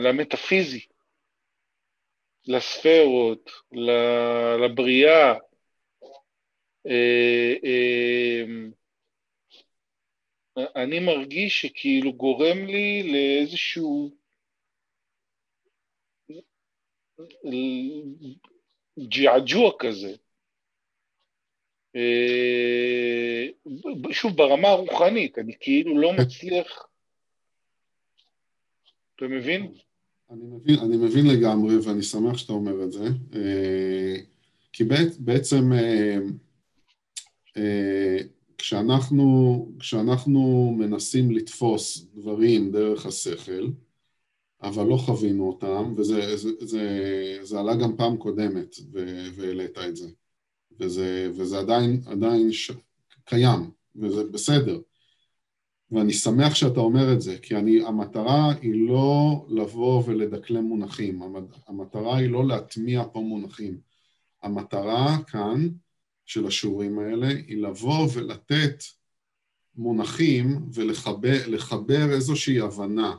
[0.00, 0.86] למטאפיזי,
[2.46, 3.50] לספרות,
[4.60, 5.34] לבריאה,
[6.86, 8.44] אה, אה,
[10.76, 14.10] אני מרגיש שכאילו גורם לי לאיזשהו
[18.98, 20.25] ג'עג'וע כזה.
[21.96, 23.46] אה,
[24.10, 26.86] שוב, ברמה הרוחנית, אני כאילו לא מצליח...
[29.16, 29.72] אתה מבין?
[30.30, 33.08] אני מבין, אני מבין לגמרי, ואני שמח שאתה אומר את זה,
[34.72, 34.84] כי
[35.18, 35.72] בעצם
[38.58, 43.68] כשאנחנו, כשאנחנו מנסים לתפוס דברים דרך השכל,
[44.62, 48.76] אבל לא חווינו אותם, וזה זה, זה, זה עלה גם פעם קודמת
[49.36, 50.08] והעלית את זה,
[50.80, 52.70] וזה, וזה עדיין, עדיין ש...
[53.24, 54.80] קיים, וזה בסדר.
[55.90, 61.22] ואני שמח שאתה אומר את זה, כי אני, המטרה היא לא לבוא ולדקלם מונחים,
[61.66, 63.80] המטרה היא לא להטמיע פה מונחים.
[64.42, 65.68] המטרה כאן
[66.24, 68.82] של השיעורים האלה היא לבוא ולתת
[69.74, 73.16] מונחים ולחבר איזושהי הבנה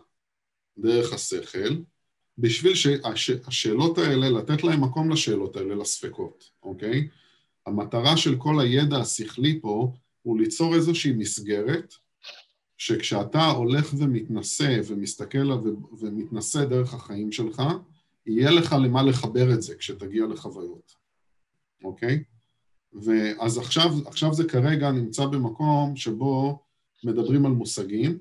[0.77, 1.75] דרך השכל,
[2.37, 7.07] בשביל שהשאלות האלה, לתת להם מקום לשאלות האלה, לספקות, אוקיי?
[7.68, 9.91] המטרה של כל הידע השכלי פה
[10.22, 11.93] הוא ליצור איזושהי מסגרת,
[12.78, 15.51] שכשאתה הולך ומתנשא ומסתכל
[15.99, 17.63] ומתנשא דרך החיים שלך,
[18.26, 20.95] יהיה לך למה לחבר את זה כשתגיע לחוויות,
[21.84, 22.24] אוקיי?
[22.93, 26.59] ואז עכשיו, עכשיו זה כרגע נמצא במקום שבו
[27.03, 28.18] מדברים על מושגים.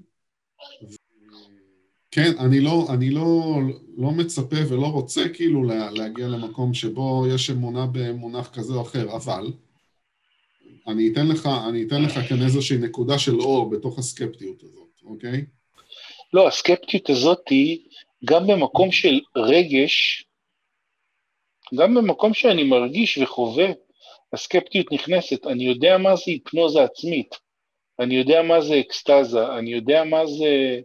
[2.16, 3.56] כן, אני לא, אני לא,
[3.96, 5.62] לא מצפה ולא רוצה כאילו
[5.92, 9.46] להגיע למקום שבו יש אמונה במונח כזה או אחר, אבל
[10.88, 15.44] אני אתן לך, אני אתן לך כאן איזושהי נקודה של אור בתוך הסקפטיות הזאת, אוקיי?
[16.32, 17.78] לא, הסקפטיות הזאת היא
[18.24, 20.24] גם במקום של רגש,
[21.74, 23.66] גם במקום שאני מרגיש וחווה
[24.32, 27.34] הסקפטיות נכנסת, אני יודע מה זה היפנוזה עצמית,
[27.98, 30.80] אני יודע מה זה אקסטזה, אני יודע מה זה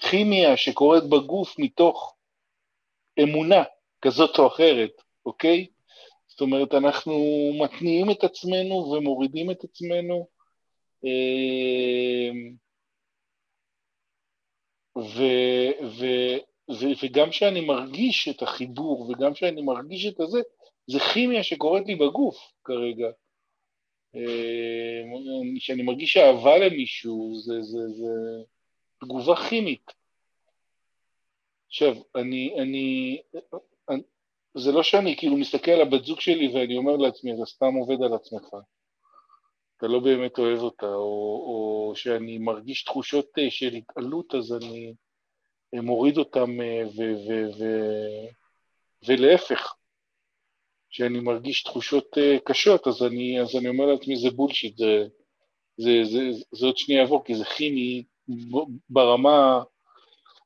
[0.00, 2.16] כימיה שקורית בגוף מתוך
[3.22, 3.62] אמונה
[4.02, 5.66] כזאת או אחרת, אוקיי?
[6.28, 7.12] זאת אומרת, אנחנו
[7.60, 10.26] מתניעים את עצמנו ומורידים את עצמנו,
[11.04, 12.30] אה,
[14.98, 15.22] ו,
[15.82, 16.06] ו,
[16.70, 20.40] ו, וגם כשאני מרגיש את החיבור וגם כשאני מרגיש את הזה,
[20.86, 23.06] זה כימיה שקורית לי בגוף כרגע.
[25.56, 28.12] כשאני אה, מרגיש אהבה למישהו, זה, זה, זה
[29.00, 29.92] תגובה כימית.
[31.68, 33.18] עכשיו, אני, אני,
[33.88, 34.02] אני,
[34.54, 38.02] זה לא שאני כאילו מסתכל על הבת זוג שלי ואני אומר לעצמי, אתה סתם עובד
[38.02, 38.48] על עצמך.
[39.76, 44.94] אתה לא באמת אוהב אותה, או, או שאני מרגיש תחושות אה, של התעלות, אז אני
[45.72, 47.64] מוריד אותם, אה, ו, ו, ו,
[49.08, 49.74] ולהפך.
[50.92, 55.06] כשאני מרגיש תחושות uh, קשות, אז אני, אז אני אומר לעצמי, זה בולשיט, זה,
[55.76, 58.04] זה, זה, זה, עוד שנייה יעבור, כי זה כימי
[58.90, 59.62] ברמה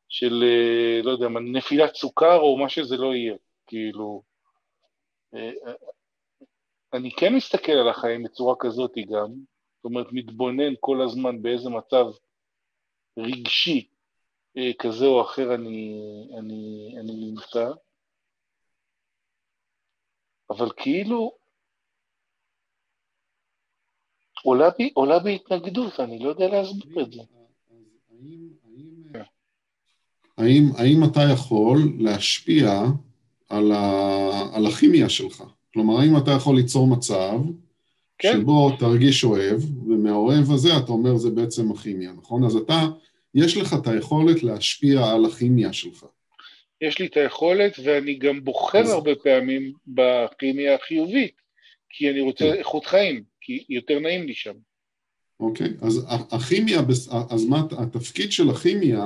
[0.09, 3.34] של, uh, לא יודע, נפילת סוכר או מה שזה לא יהיה,
[3.66, 4.22] כאילו...
[5.34, 5.70] Uh,
[6.92, 9.32] אני כן מסתכל על החיים בצורה כזאת גם,
[9.76, 12.07] זאת אומרת, מתבונן כל הזמן באיזה מצב
[13.18, 13.88] רגשי
[14.78, 16.01] כזה או אחר אני,
[16.38, 17.70] אני, אני נמצא,
[20.51, 21.32] אבל כאילו
[24.42, 27.20] עולה בי, עולה בי התנגדות, אני לא יודע להסביר את זה.
[30.38, 32.82] האם, האם אתה יכול להשפיע
[33.49, 35.44] על, ה, על הכימיה שלך?
[35.72, 37.38] כלומר, האם אתה יכול ליצור מצב
[38.18, 38.32] כן.
[38.40, 42.44] שבו תרגיש אוהב, ומהאוהב הזה אתה אומר זה בעצם הכימיה, נכון?
[42.44, 42.86] אז אתה,
[43.34, 46.05] יש לך את היכולת להשפיע על הכימיה שלך.
[46.81, 48.91] יש לי את היכולת, ואני גם בוחר אז...
[48.91, 51.35] הרבה פעמים בכימיה החיובית,
[51.89, 52.59] כי אני רוצה כן.
[52.59, 54.55] איכות חיים, כי יותר נעים לי שם.
[55.41, 56.81] אוקיי, אז הכימיה,
[57.31, 59.05] אז מה התפקיד של הכימיה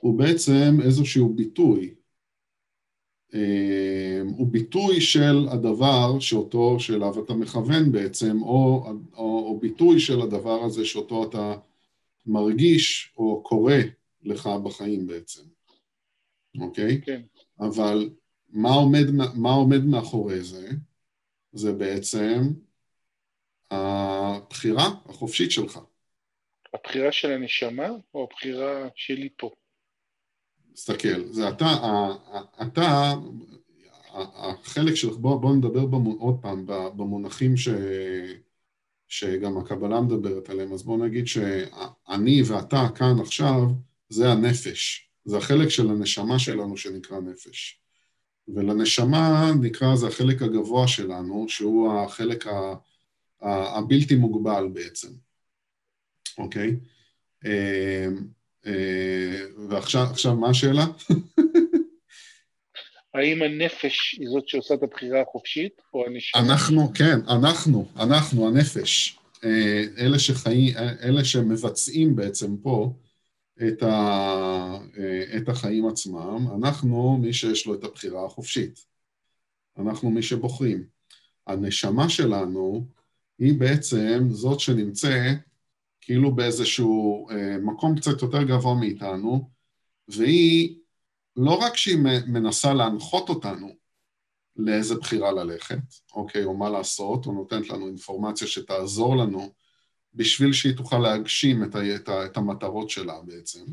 [0.00, 1.94] הוא בעצם איזשהו ביטוי.
[3.34, 8.84] אה, הוא ביטוי של הדבר שאותו, שאליו אתה מכוון בעצם, או,
[9.16, 11.54] או, או ביטוי של הדבר הזה שאותו אתה
[12.26, 13.74] מרגיש או קורא
[14.22, 15.42] לך בחיים בעצם,
[16.60, 17.00] אוקיי?
[17.00, 17.22] כן.
[17.60, 18.10] אבל
[18.48, 20.68] מה עומד, מה עומד מאחורי זה?
[21.52, 22.40] זה בעצם
[23.70, 25.80] הבחירה החופשית שלך.
[26.74, 29.50] הבחירה של הנשמה או הבחירה שלי פה?
[30.72, 31.66] תסתכל, זה אתה,
[32.62, 33.12] אתה,
[34.14, 37.68] החלק שלך, בוא, בוא נדבר במו, עוד פעם במונחים ש,
[39.08, 43.60] שגם הקבלה מדברת עליהם, אז בוא נגיד שאני ואתה כאן עכשיו,
[44.08, 47.80] זה הנפש, זה החלק של הנשמה שלנו שנקרא נפש.
[48.48, 52.74] ולנשמה נקרא, זה החלק הגבוה שלנו, שהוא החלק ה,
[53.42, 55.08] ה, הבלתי מוגבל בעצם,
[56.38, 56.76] אוקיי?
[57.46, 58.06] אה,
[58.66, 60.84] אה, ועכשיו, מה השאלה?
[63.14, 66.42] האם הנפש היא זאת שעושה את הבחירה החופשית, או הנשמה?
[66.42, 69.18] אנחנו, כן, אנחנו, אנחנו, הנפש.
[69.44, 72.92] אה, אלה שחיים, אלה שמבצעים בעצם פה
[73.62, 73.88] את, ה,
[74.98, 78.84] אה, את החיים עצמם, אנחנו מי שיש לו את הבחירה החופשית.
[79.78, 80.86] אנחנו מי שבוחרים.
[81.46, 82.86] הנשמה שלנו
[83.38, 85.38] היא בעצם זאת שנמצאת
[86.00, 89.50] כאילו באיזשהו אה, מקום קצת יותר גבוה מאיתנו,
[90.08, 90.76] והיא,
[91.36, 93.68] לא רק שהיא מנסה להנחות אותנו
[94.56, 95.78] לאיזה בחירה ללכת,
[96.12, 99.52] אוקיי, או מה לעשות, או נותנת לנו אינפורמציה שתעזור לנו
[100.14, 103.64] בשביל שהיא תוכל להגשים את, ה, את, ה, את המטרות שלה בעצם.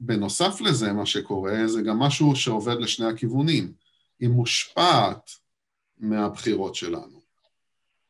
[0.00, 3.72] בנוסף לזה, מה שקורה, זה גם משהו שעובד לשני הכיוונים.
[4.20, 5.30] היא מושפעת
[5.98, 7.20] מהבחירות שלנו,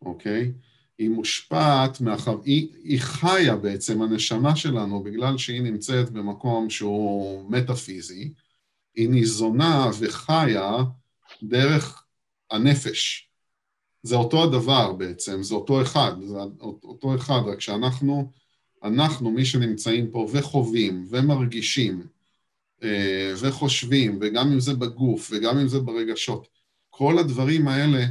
[0.02, 0.52] אוקיי?
[0.98, 8.32] היא מושפעת, מאחר, היא, היא חיה בעצם, הנשמה שלנו, בגלל שהיא נמצאת במקום שהוא מטאפיזי,
[8.94, 10.70] היא ניזונה וחיה
[11.42, 12.04] דרך
[12.50, 13.25] הנפש.
[14.06, 18.32] זה אותו הדבר בעצם, זה אותו אחד, זה אותו אחד, רק שאנחנו,
[18.84, 22.06] אנחנו, מי שנמצאים פה וחווים ומרגישים
[22.82, 26.48] אה, וחושבים, וגם אם זה בגוף וגם אם זה ברגשות,
[26.90, 28.04] כל הדברים האלה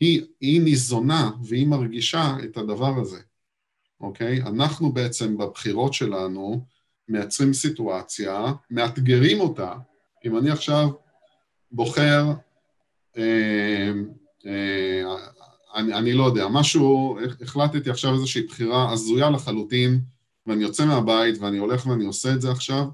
[0.00, 3.20] היא, היא ניזונה והיא מרגישה את הדבר הזה,
[4.00, 4.42] אוקיי?
[4.42, 6.64] אנחנו בעצם בבחירות שלנו
[7.08, 9.74] מייצרים סיטואציה, מאתגרים אותה.
[10.24, 10.88] אם אני עכשיו
[11.72, 12.24] בוחר,
[13.16, 13.92] אה,
[14.46, 15.02] אה,
[15.74, 20.00] אני, אני לא יודע, משהו, החלטתי עכשיו איזושהי בחירה הזויה לחלוטין,
[20.46, 22.84] ואני יוצא מהבית ואני הולך ואני עושה את זה עכשיו,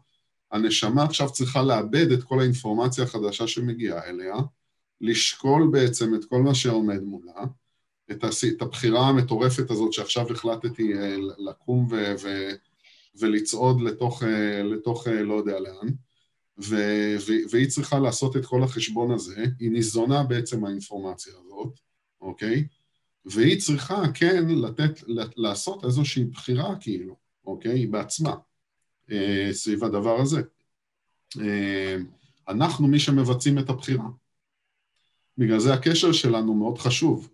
[0.53, 4.35] הנשמה עכשיו צריכה לאבד את כל האינפורמציה החדשה שמגיעה אליה,
[5.01, 7.45] לשקול בעצם את כל מה שעומד מולה,
[8.11, 8.45] את, הס...
[8.45, 12.15] את הבחירה המטורפת הזאת שעכשיו החלטתי אה, לקום ו...
[12.23, 12.51] ו...
[13.19, 15.89] ולצעוד לתוך, אה, לתוך אה, לא יודע לאן,
[16.59, 16.77] ו...
[17.51, 21.81] והיא צריכה לעשות את כל החשבון הזה, היא ניזונה בעצם מהאינפורמציה הזאת,
[22.27, 22.67] אוקיי?
[23.25, 25.01] והיא צריכה כן לתת,
[25.37, 27.17] לעשות איזושהי בחירה כאילו,
[27.47, 27.87] אוקיי?
[27.87, 28.35] בעצמה,
[29.53, 30.43] סביב הדבר הזה.
[32.49, 34.05] אנחנו מי שמבצעים את הבחירה.
[35.39, 37.31] בגלל זה הקשר שלנו מאוד חשוב.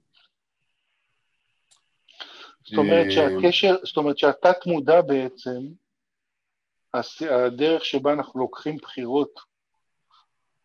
[2.64, 5.60] זאת אומרת אה, שהקשר, זאת אומרת שהתת מודע בעצם,
[7.30, 9.40] הדרך שבה אנחנו לוקחים בחירות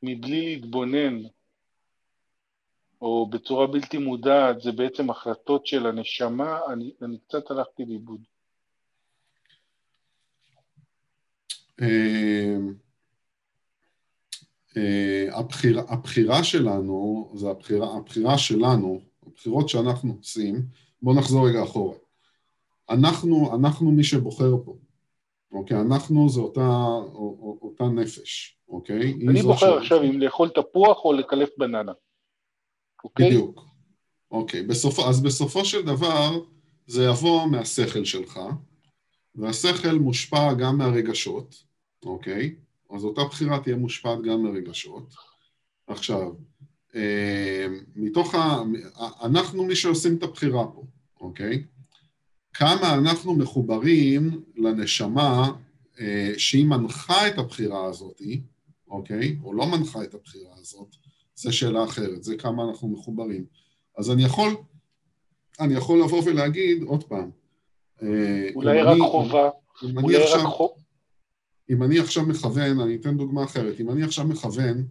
[0.04, 1.18] מבלי להתבונן,
[3.02, 8.22] או בצורה בלתי מודעת, זה בעצם החלטות של הנשמה, אני, אני קצת הלכתי לאיבוד.
[11.82, 12.58] אה,
[14.78, 20.66] אה, הבחירה, הבחירה שלנו, זה הבחירה, הבחירה שלנו, הבחירות שאנחנו עושים,
[21.02, 21.96] בואו נחזור רגע אחורה.
[22.90, 24.76] אנחנו, אנחנו מי שבוחר פה,
[25.52, 25.78] אוקיי?
[25.82, 26.70] אנחנו זה אותה,
[27.62, 29.14] אותה נפש, אוקיי?
[29.30, 29.82] אני בוחר ש...
[29.82, 31.92] עכשיו אם לאכול תפוח או לקלף בננה,
[33.04, 33.28] אוקיי?
[33.28, 33.66] בדיוק.
[34.32, 35.00] אוקיי, בסופ...
[35.00, 36.40] אז בסופו של דבר
[36.88, 38.40] זה יבוא מהשכל שלך,
[39.36, 41.64] והשכל מושפע גם מהרגשות,
[42.06, 42.56] אוקיי?
[42.90, 45.14] אז אותה בחירה תהיה מושפעת גם מרגשות.
[45.88, 46.34] עכשיו,
[47.96, 48.62] מתוך ה...
[49.22, 50.84] אנחנו מי שעושים את הבחירה פה,
[51.22, 51.64] אוקיי?
[52.54, 55.52] כמה אנחנו מחוברים לנשמה
[56.38, 58.22] שהיא מנחה את הבחירה הזאת,
[58.88, 59.38] אוקיי?
[59.44, 60.96] או לא מנחה את הבחירה הזאת,
[61.38, 63.46] זו שאלה אחרת, זה כמה אנחנו מחוברים.
[63.98, 64.56] אז אני יכול,
[65.60, 67.30] אני יכול לבוא ולהגיד, עוד פעם,
[68.56, 69.50] אולי רק אני, חובה,
[70.04, 70.82] אולי עכשיו, רק חובה.
[71.70, 74.86] אם אני עכשיו מכוון, אני אתן דוגמה אחרת, אם אני עכשיו מכוון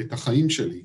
[0.00, 0.82] את החיים שלי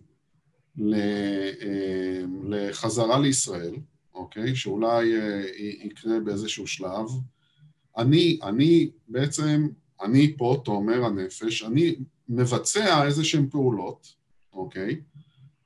[2.50, 3.76] לחזרה לישראל,
[4.14, 4.56] אוקיי?
[4.56, 7.06] שאולי אה, יקרה באיזשהו שלב.
[7.98, 9.68] אני, אני בעצם,
[10.02, 11.96] אני פה, תומר הנפש, אני
[12.30, 14.20] מבצע איזה שהן פעולות,
[14.54, 15.02] אוקיי?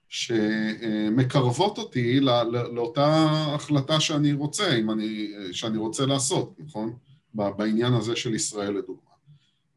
[0.10, 3.26] שמקרבות אותי לא, לא, לאותה
[3.56, 6.94] החלטה שאני רוצה, אם אני, שאני רוצה לעשות, נכון?
[7.34, 9.12] בעניין הזה של ישראל לדוגמה.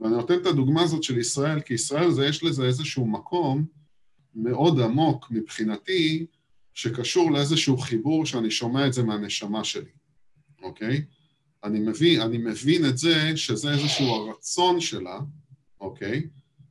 [0.01, 3.65] ואני נותן את הדוגמה הזאת של ישראל, כי ישראל זה, יש לזה איזשהו מקום
[4.35, 6.27] מאוד עמוק מבחינתי,
[6.75, 9.91] שקשור לאיזשהו חיבור שאני שומע את זה מהנשמה שלי,
[10.63, 11.05] אוקיי?
[11.65, 15.21] אני מבין, אני מבין את זה שזה איזשהו הרצון שלה,
[15.81, 16.27] אוקיי?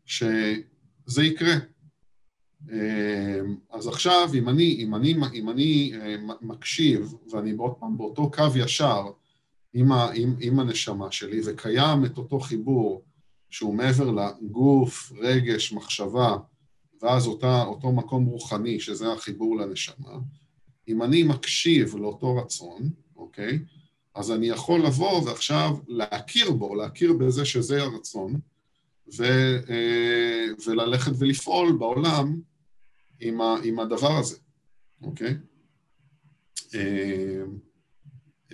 [0.06, 1.56] שזה יקרה.
[2.72, 8.32] אמ, אז עכשיו, אם אני, אם אני, אם אני אה, מקשיב, ואני עוד פעם באותו
[8.32, 9.04] קו ישר
[9.74, 13.04] עם, ה, עם, עם הנשמה שלי, וקיים את אותו חיבור
[13.50, 16.38] שהוא מעבר לגוף, רגש, מחשבה,
[17.02, 20.12] ואז אותה, אותו מקום רוחני, שזה החיבור לנשמה,
[20.88, 23.60] אם אני מקשיב לאותו רצון, אוקיי?
[24.16, 28.40] אז אני יכול לבוא ועכשיו להכיר בו, להכיר בזה שזה הרצון,
[29.18, 29.24] ו,
[29.70, 32.40] אה, וללכת ולפעול בעולם
[33.20, 34.38] עם, ה, עם הדבר הזה,
[35.02, 35.36] אוקיי?
[36.76, 37.42] אה,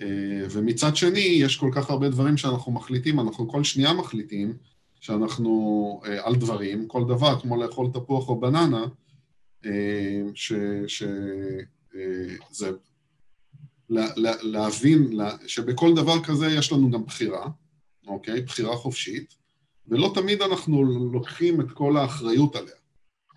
[0.00, 4.56] אה, ומצד שני, יש כל כך הרבה דברים שאנחנו מחליטים, אנחנו כל שנייה מחליטים,
[5.00, 8.86] שאנחנו על דברים, כל דבר, כמו לאכול תפוח או בננה,
[10.34, 11.06] שזה
[13.96, 14.06] אה,
[14.42, 15.10] להבין
[15.46, 17.48] שבכל דבר כזה יש לנו גם בחירה,
[18.06, 18.40] אוקיי?
[18.42, 19.34] בחירה חופשית,
[19.88, 22.74] ולא תמיד אנחנו לוקחים את כל האחריות עליה,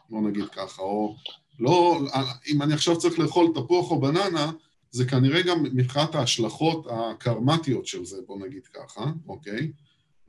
[0.10, 1.16] בוא נגיד ככה, או
[1.60, 2.00] לא,
[2.48, 4.52] אם אני עכשיו צריך לאכול תפוח או בננה,
[4.92, 9.72] זה כנראה גם מבחינת ההשלכות הקרמטיות של זה, בוא נגיד ככה, אוקיי?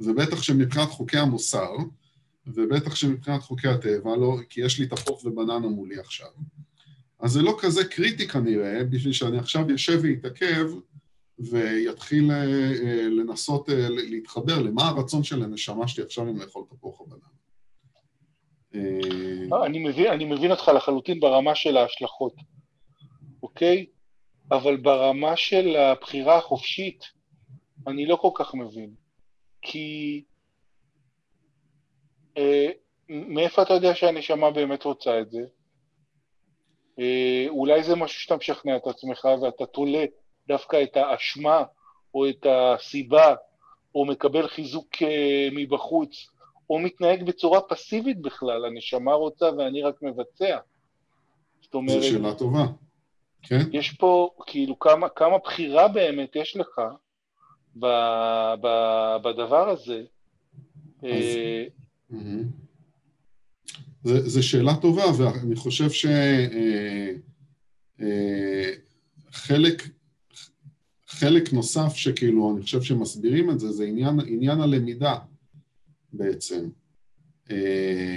[0.01, 1.71] ובטח שמבחינת חוקי המוסר,
[2.47, 6.29] ובטח שמבחינת חוקי הטבע, לא, כי יש לי תפוח ובננה מולי עכשיו.
[7.21, 10.71] אז זה לא כזה קריטי כנראה, בשביל שאני עכשיו יושב ויתעכב
[11.39, 17.01] ויתחיל אה, אה, לנסות אה, להתחבר למה הרצון של הנשמה שלי עכשיו אם לאכול תפוח
[17.01, 17.29] או בננה.
[19.65, 22.35] אני מבין, אני מבין אותך לחלוטין ברמה של ההשלכות,
[23.43, 23.87] אוקיי?
[24.51, 27.05] אבל ברמה של הבחירה החופשית,
[27.87, 28.95] אני לא כל כך מבין.
[29.63, 30.25] כי
[32.37, 32.69] אה,
[33.09, 35.41] מאיפה אתה יודע שהנשמה באמת רוצה את זה?
[36.99, 40.05] אה, אולי זה משהו שאתה משכנע את עצמך ואתה תולה
[40.49, 41.63] דווקא את האשמה
[42.15, 43.35] או את הסיבה,
[43.95, 46.29] או מקבל חיזוק אה, מבחוץ,
[46.71, 50.59] או מתנהג בצורה פסיבית בכלל, הנשמה רוצה ואני רק מבצע.
[51.61, 52.03] זאת אומרת...
[52.03, 52.67] זו שאלה טובה,
[53.43, 53.61] כן.
[53.73, 56.81] יש פה, כאילו, כמה, כמה בחירה באמת יש לך
[57.77, 57.87] ב,
[58.61, 58.69] ב,
[59.25, 60.03] בדבר הזה.
[61.05, 61.65] אה,
[64.05, 66.11] זו שאלה טובה, ואני חושב שחלק
[69.81, 69.89] אה, אה,
[71.19, 75.17] חלק נוסף שכאילו, אני חושב שמסבירים את זה, זה עניין, עניין הלמידה
[76.13, 76.69] בעצם.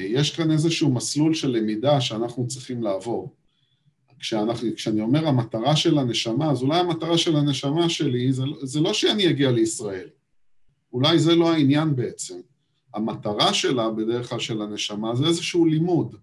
[0.08, 3.36] יש כאן איזשהו מסלול של למידה שאנחנו צריכים לעבור.
[4.20, 8.94] כשאנחנו, כשאני אומר המטרה של הנשמה, אז אולי המטרה של הנשמה שלי זה, זה לא
[8.94, 10.08] שאני אגיע לישראל,
[10.94, 12.40] אולי זה לא העניין בעצם.
[12.94, 16.16] המטרה שלה, בדרך כלל של הנשמה, זה איזשהו לימוד.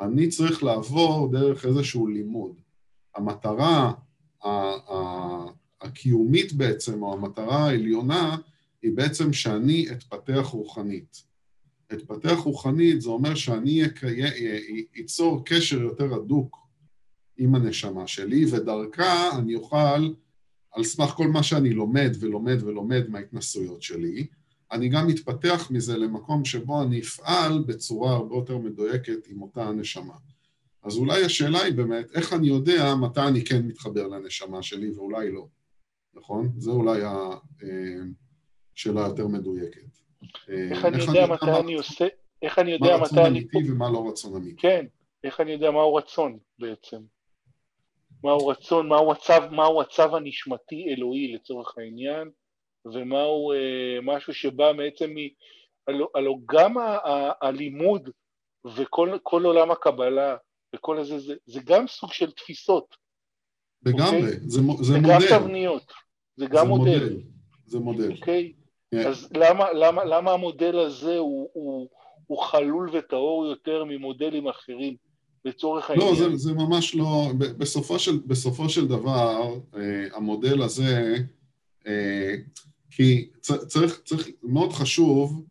[0.00, 2.52] אני צריך לעבור דרך איזשהו לימוד.
[3.16, 3.92] המטרה
[5.80, 8.36] הקיומית בעצם, או המטרה העליונה,
[8.82, 11.22] היא בעצם שאני אתפתח רוחנית.
[11.92, 13.82] אתפתח רוחנית זה אומר שאני
[15.00, 16.56] אצור קשר יותר הדוק
[17.36, 20.12] עם הנשמה שלי, ודרכה אני אוכל,
[20.72, 24.26] על סמך כל מה שאני לומד ולומד ולומד מההתנסויות שלי,
[24.72, 30.14] אני גם מתפתח מזה למקום שבו אני אפעל בצורה הרבה יותר מדויקת עם אותה הנשמה.
[30.82, 35.32] אז אולי השאלה היא באמת, איך אני יודע מתי אני כן מתחבר לנשמה שלי ואולי
[35.32, 35.46] לא,
[36.16, 36.48] נכון?
[36.56, 37.00] זו אולי
[38.74, 39.80] השאלה אה, היותר מדויקת.
[40.48, 42.06] איך אני יודע מתי אני עושה,
[42.42, 43.00] איך אני יודע מתי אני...
[43.00, 44.56] מה רצון אמיתי ומה לא רצון אמיתי.
[44.56, 44.86] כן,
[45.24, 46.98] איך אני יודע מהו רצון בעצם.
[48.24, 52.30] מהו רצון, מהו הצו, מהו הצו הנשמתי אלוהי לצורך העניין,
[52.84, 55.16] ומהו אה, משהו שבא בעצם מ...
[55.88, 58.10] הלוא, הלוא גם ה, ה, הלימוד
[58.76, 60.36] וכל עולם הקבלה
[60.74, 62.96] וכל הזה, זה, זה גם סוג של תפיסות.
[63.86, 64.22] לגמרי, אוקיי?
[64.22, 65.08] זה, זה זה מודל.
[65.08, 65.92] גם תבניות,
[66.36, 67.20] זה גם זה מודל.
[67.66, 68.12] זה מודל.
[68.12, 68.52] אוקיי?
[68.90, 69.06] כן.
[69.08, 71.88] אז למה, למה, למה המודל הזה הוא, הוא,
[72.26, 74.96] הוא חלול וטהור יותר ממודלים אחרים,
[75.44, 76.08] לצורך העניין?
[76.10, 79.80] לא, זה, זה ממש לא, בסופו של, בסופו של דבר, אה,
[80.16, 81.14] המודל הזה,
[81.86, 82.34] אה,
[82.90, 83.30] כי
[83.68, 85.44] צריך, צריך, מאוד חשוב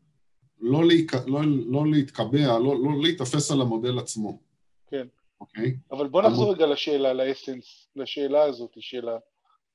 [0.62, 4.40] לא, להיק, לא, לא להתקבע, לא, לא להיתפס על המודל עצמו,
[4.88, 5.08] כן.
[5.42, 5.76] אוקיי?
[5.92, 9.18] אבל בוא נחזור המוד- רגע לשאלה, לאסנס, לשאלה הזאת, של ה-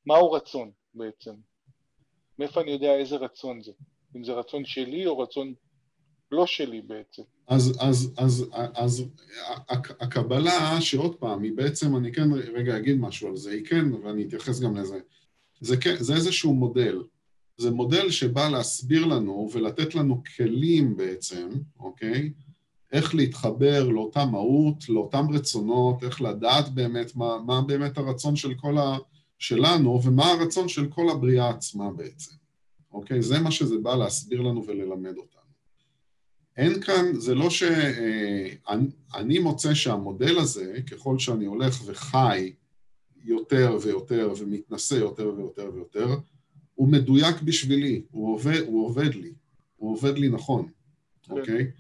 [0.07, 1.35] מהו רצון בעצם?
[2.39, 3.73] מאיפה אני יודע איזה רצון זה?
[4.17, 5.55] אם זה רצון שלי או רצון
[6.33, 7.23] לא שלי בעצם?
[7.47, 9.05] אז, אז, אז, אז
[9.69, 13.93] הק- הקבלה, שעוד פעם, היא בעצם, אני כן רגע אגיד משהו על זה, היא כן,
[13.95, 15.01] ואני אתייחס גם לזה,
[15.61, 17.03] זה, כן, זה איזשהו מודל.
[17.57, 22.33] זה מודל שבא להסביר לנו ולתת לנו כלים בעצם, אוקיי?
[22.93, 28.79] איך להתחבר לאותה מהות, לאותם רצונות, איך לדעת באמת מה, מה באמת הרצון של כל
[28.79, 28.97] ה...
[29.39, 32.33] שלנו, ומה הרצון של כל הבריאה עצמה בעצם,
[32.93, 33.23] אוקיי?
[33.23, 35.39] זה מה שזה בא להסביר לנו וללמד אותנו.
[36.57, 37.63] אין כאן, זה לא ש...
[37.63, 38.49] אה,
[39.41, 42.53] מוצא שהמודל הזה, ככל שאני הולך וחי
[43.25, 46.07] יותר ויותר ומתנשא יותר ויותר ויותר,
[46.75, 49.33] הוא מדויק בשבילי, הוא עובד, הוא עובד לי,
[49.77, 50.69] הוא עובד לי נכון,
[51.23, 51.33] כן.
[51.33, 51.71] אוקיי?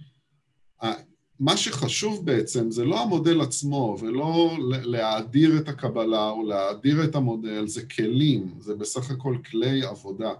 [0.82, 1.07] ה-
[1.40, 7.66] מה שחשוב בעצם זה לא המודל עצמו ולא להאדיר את הקבלה או להאדיר את המודל,
[7.66, 10.32] זה כלים, זה בסך הכל כלי עבודה,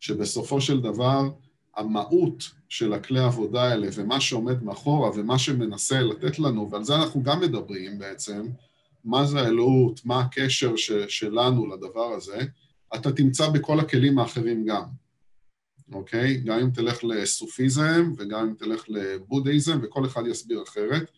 [0.00, 1.30] שבסופו של דבר
[1.76, 7.22] המהות של הכלי עבודה האלה ומה שעומד מאחורה ומה שמנסה לתת לנו, ועל זה אנחנו
[7.22, 8.46] גם מדברים בעצם,
[9.04, 12.38] מה זה האלוהות, מה הקשר ש, שלנו לדבר הזה,
[12.94, 14.84] אתה תמצא בכל הכלים האחרים גם,
[15.92, 16.36] אוקיי?
[16.36, 21.10] גם אם תלך לסופיזם וגם אם תלך לבודהיזם וכל אחד יסביר אחרת.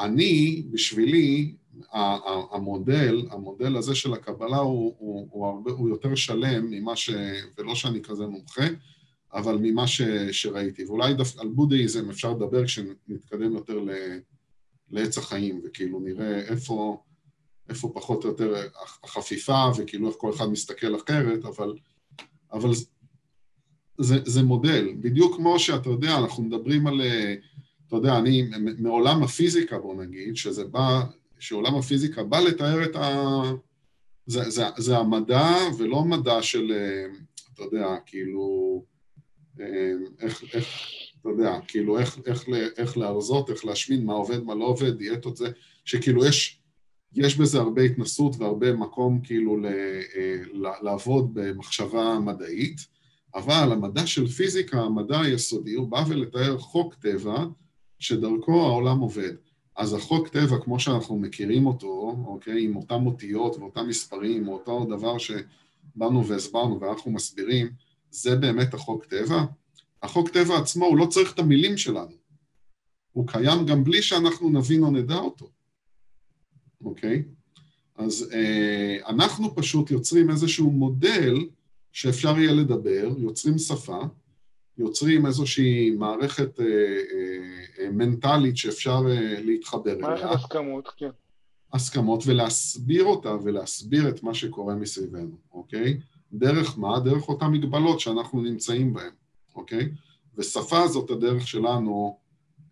[0.00, 1.54] אני, בשבילי,
[2.52, 7.10] המודל, המודל הזה של הקבלה הוא, הוא, הוא, הרבה, הוא יותר שלם ממה ש...
[7.58, 8.66] ולא שאני כזה מומחה,
[9.32, 10.84] אבל ממה ש, שראיתי.
[10.84, 13.90] ואולי דווקא על בודהיזם אפשר לדבר כשנתקדם יותר ל,
[14.90, 17.02] לעץ החיים, וכאילו נראה איפה,
[17.68, 18.54] איפה פחות או יותר
[19.04, 21.74] החפיפה, וכאילו איך כל אחד מסתכל אחרת, אבל,
[22.52, 22.70] אבל
[23.98, 24.94] זה, זה, מודל.
[25.00, 27.34] בדיוק כמו שאתה יודע, אנחנו מדברים על, אה,
[27.86, 31.02] אתה יודע, אני מעולם הפיזיקה, בוא נגיד, שזה בא,
[31.38, 33.42] שעולם הפיזיקה בא לתאר את ה...
[34.26, 37.06] זה, זה, זה המדע ולא מדע של, אה,
[37.54, 38.82] אתה יודע, כאילו,
[39.60, 40.66] אה, איך, איך,
[41.20, 42.44] אתה יודע, כאילו איך, איך,
[42.76, 45.48] איך להרזות, איך להשמין, מה עובד, מה לא עובד, דיאטות זה,
[45.84, 46.60] שכאילו יש,
[47.14, 49.66] יש בזה הרבה התנסות והרבה מקום כאילו ל,
[50.52, 52.95] ל- לעבוד במחשבה מדעית,
[53.36, 57.44] אבל המדע של פיזיקה, המדע היסודי, הוא בא ולתאר חוק טבע
[57.98, 59.32] שדרכו העולם עובד.
[59.76, 64.86] אז החוק טבע, כמו שאנחנו מכירים אותו, אוקיי, עם אותם אותיות ואותם מספרים, או אותו
[64.90, 67.70] דבר שבאנו והסברנו ואנחנו מסבירים,
[68.10, 69.44] זה באמת החוק טבע?
[70.02, 72.16] החוק טבע עצמו, הוא לא צריך את המילים שלנו.
[73.12, 75.50] הוא קיים גם בלי שאנחנו נבין או נדע אותו,
[76.84, 77.22] אוקיי?
[77.96, 81.34] אז אה, אנחנו פשוט יוצרים איזשהו מודל
[81.96, 83.98] שאפשר יהיה לדבר, יוצרים שפה,
[84.78, 91.10] יוצרים איזושהי מערכת אה, אה, אה, מנטלית שאפשר אה, להתחבר מערכת אליה, הסכמות, כן.
[91.72, 95.98] הסכמות, ולהסביר אותה ולהסביר את מה שקורה מסביבנו, אוקיי?
[96.32, 97.00] דרך מה?
[97.00, 99.12] דרך אותן מגבלות שאנחנו נמצאים בהן,
[99.54, 99.88] אוקיי?
[100.38, 102.18] ושפה זאת הדרך שלנו,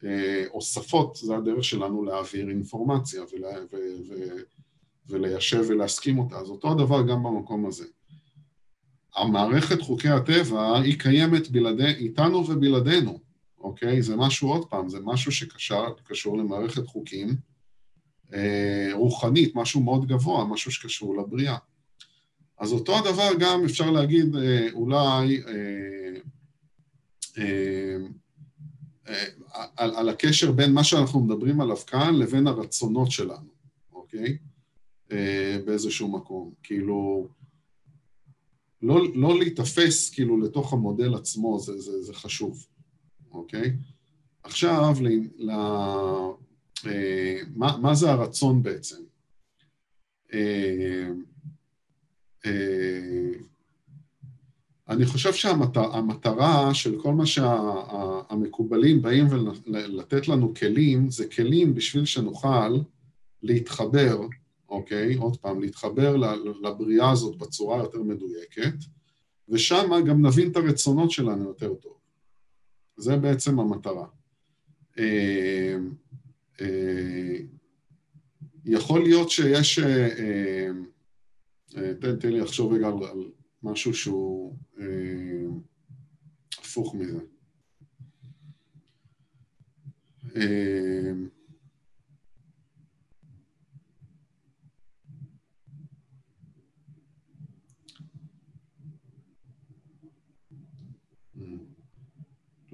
[0.04, 3.76] אה, או שפות זה הדרך שלנו להעביר אינפורמציה ולה, ו,
[4.08, 4.14] ו,
[5.08, 6.38] וליישב ולהסכים אותה.
[6.38, 7.84] אז אותו הדבר גם במקום הזה.
[9.16, 13.18] המערכת חוקי הטבע היא קיימת בלעדי, איתנו ובלעדינו,
[13.58, 14.02] אוקיי?
[14.02, 17.36] זה משהו, עוד פעם, זה משהו שקשור למערכת חוקים
[18.34, 21.56] אה, רוחנית, משהו מאוד גבוה, משהו שקשור לבריאה.
[22.58, 26.20] אז אותו הדבר גם אפשר להגיד אה, אולי אה,
[27.38, 27.96] אה,
[29.08, 29.24] אה,
[29.76, 33.48] על, על הקשר בין מה שאנחנו מדברים עליו כאן לבין הרצונות שלנו,
[33.92, 34.38] אוקיי?
[35.12, 36.52] אה, באיזשהו מקום.
[36.62, 37.28] כאילו,
[38.84, 42.66] לא, לא להיתפס כאילו לתוך המודל עצמו, זה, זה, זה חשוב,
[43.32, 43.76] אוקיי?
[44.42, 45.50] עכשיו, ל, ל,
[46.86, 49.02] אה, מה, מה זה הרצון בעצם?
[50.34, 51.08] אה,
[52.46, 53.30] אה,
[54.88, 62.78] אני חושב שהמטרה של כל מה שהמקובלים באים ולתת לנו כלים, זה כלים בשביל שנוכל
[63.42, 64.26] להתחבר,
[64.68, 65.14] אוקיי?
[65.14, 66.16] עוד פעם, להתחבר
[66.62, 68.74] לבריאה הזאת בצורה יותר מדויקת,
[69.48, 71.98] ושם גם נבין את הרצונות שלנו יותר טוב.
[72.96, 74.06] זה בעצם המטרה.
[78.64, 79.78] יכול להיות שיש...
[79.78, 80.70] אה, אה,
[81.76, 83.30] אה, תן, תן לי לחשוב רגע על, על
[83.62, 84.84] משהו שהוא אה,
[86.58, 87.18] הפוך מזה.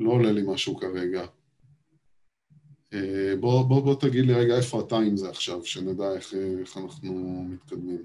[0.00, 1.26] לא עולה לי משהו כרגע.
[2.92, 6.76] אה, בוא, בוא, בוא תגיד לי רגע איפה אתה עם זה עכשיו, שנדע איך, איך
[6.76, 8.04] אנחנו מתקדמים.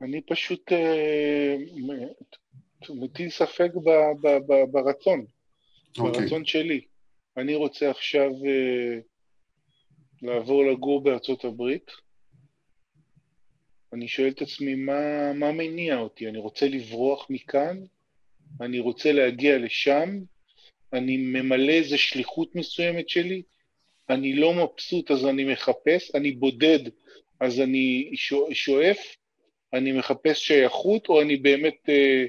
[0.00, 1.56] אני פשוט אה,
[2.90, 3.90] מטיל ספק ב,
[4.22, 6.00] ב, ב, ברצון, okay.
[6.00, 6.20] אוקיי.
[6.22, 6.80] ברצון שלי.
[7.36, 8.98] אני רוצה עכשיו אה,
[10.22, 11.90] לעבור לגור בארצות הברית.
[13.92, 16.28] אני שואל את עצמי, מה, מה מניע אותי?
[16.28, 17.76] אני רוצה לברוח מכאן?
[18.60, 20.08] אני רוצה להגיע לשם?
[20.92, 23.42] אני ממלא איזו שליחות מסוימת שלי?
[24.10, 26.14] אני לא מבסוט אז אני מחפש?
[26.14, 26.80] אני בודד
[27.40, 28.10] אז אני
[28.52, 29.16] שואף?
[29.72, 32.24] אני מחפש שייכות, או אני באמת, אה,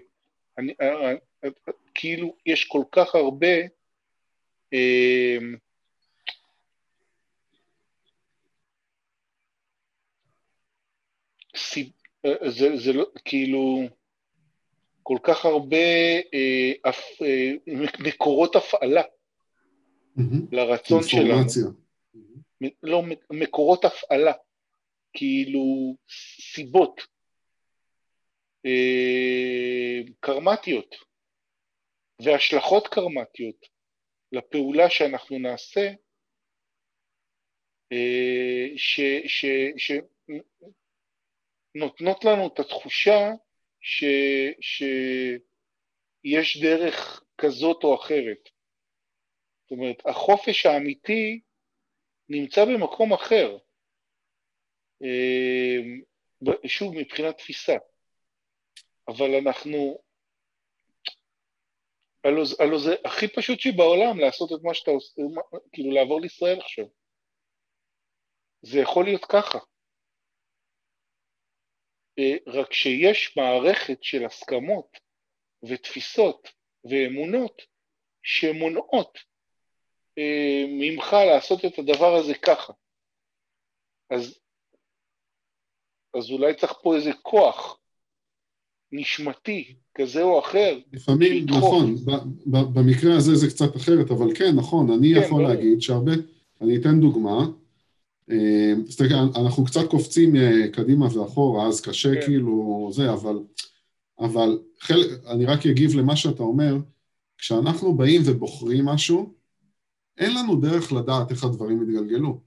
[0.57, 1.11] אני, אה,
[1.43, 1.49] אה,
[1.95, 3.57] כאילו, יש כל כך הרבה
[12.47, 13.87] זה, זה לא, כאילו,
[15.07, 15.77] כל כך הרבה
[16.33, 17.51] אה, אפ, אה,
[18.07, 19.01] מקורות הפעלה
[20.17, 20.45] mm-hmm.
[20.51, 21.43] לרצון שלנו.
[22.83, 24.33] לא, מקורות הפעלה,
[25.13, 25.95] כאילו
[26.53, 27.01] סיבות.
[28.65, 30.95] אה, קרמטיות
[32.21, 33.65] והשלכות קרמטיות
[34.31, 35.91] לפעולה שאנחנו נעשה,
[37.91, 38.67] אה,
[41.75, 43.31] שנותנות לנו את התחושה
[43.89, 44.03] ש,
[44.61, 48.49] שיש דרך כזאת או אחרת.
[49.61, 51.41] זאת אומרת, החופש האמיתי
[52.29, 53.57] נמצא במקום אחר.
[55.03, 55.77] אה,
[56.67, 57.75] שוב, מבחינת תפיסה.
[59.07, 60.01] אבל אנחנו...
[62.59, 65.21] הלו זה הכי פשוט שבעולם לעשות את מה שאתה עושה,
[65.71, 66.85] כאילו לעבור לישראל עכשיו.
[68.61, 69.59] זה יכול להיות ככה.
[72.19, 74.97] אה, רק שיש מערכת של הסכמות
[75.63, 76.47] ותפיסות
[76.89, 77.61] ואמונות
[78.23, 79.17] שמונעות
[80.17, 82.73] אה, ממך לעשות את הדבר הזה ככה.
[84.09, 84.39] אז,
[86.17, 87.79] אז אולי צריך פה איזה כוח
[88.91, 90.79] נשמתי כזה או אחר.
[90.93, 91.95] לפעמים, נכון,
[92.45, 95.49] במקרה הזה זה קצת אחרת, אבל כן, נכון, אני כן, יכול לא.
[95.49, 96.11] להגיד שהרבה,
[96.61, 97.37] אני אתן דוגמה,
[98.31, 102.21] אה, תסתכל, אנחנו קצת קופצים אה, קדימה ואחורה, אז קשה כן.
[102.25, 103.39] כאילו זה, אבל,
[104.19, 106.77] אבל חלק, אני רק אגיב למה שאתה אומר,
[107.37, 109.33] כשאנחנו באים ובוחרים משהו,
[110.17, 112.41] אין לנו דרך לדעת איך הדברים יתגלגלו.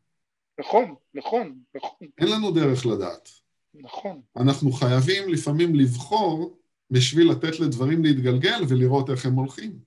[0.60, 2.08] נכון, נכון, נכון.
[2.18, 3.28] אין לנו דרך לדעת.
[3.74, 4.20] נכון.
[4.36, 6.58] אנחנו חייבים לפעמים לבחור
[6.90, 9.78] בשביל לתת לדברים להתגלגל ולראות איך הם הולכים,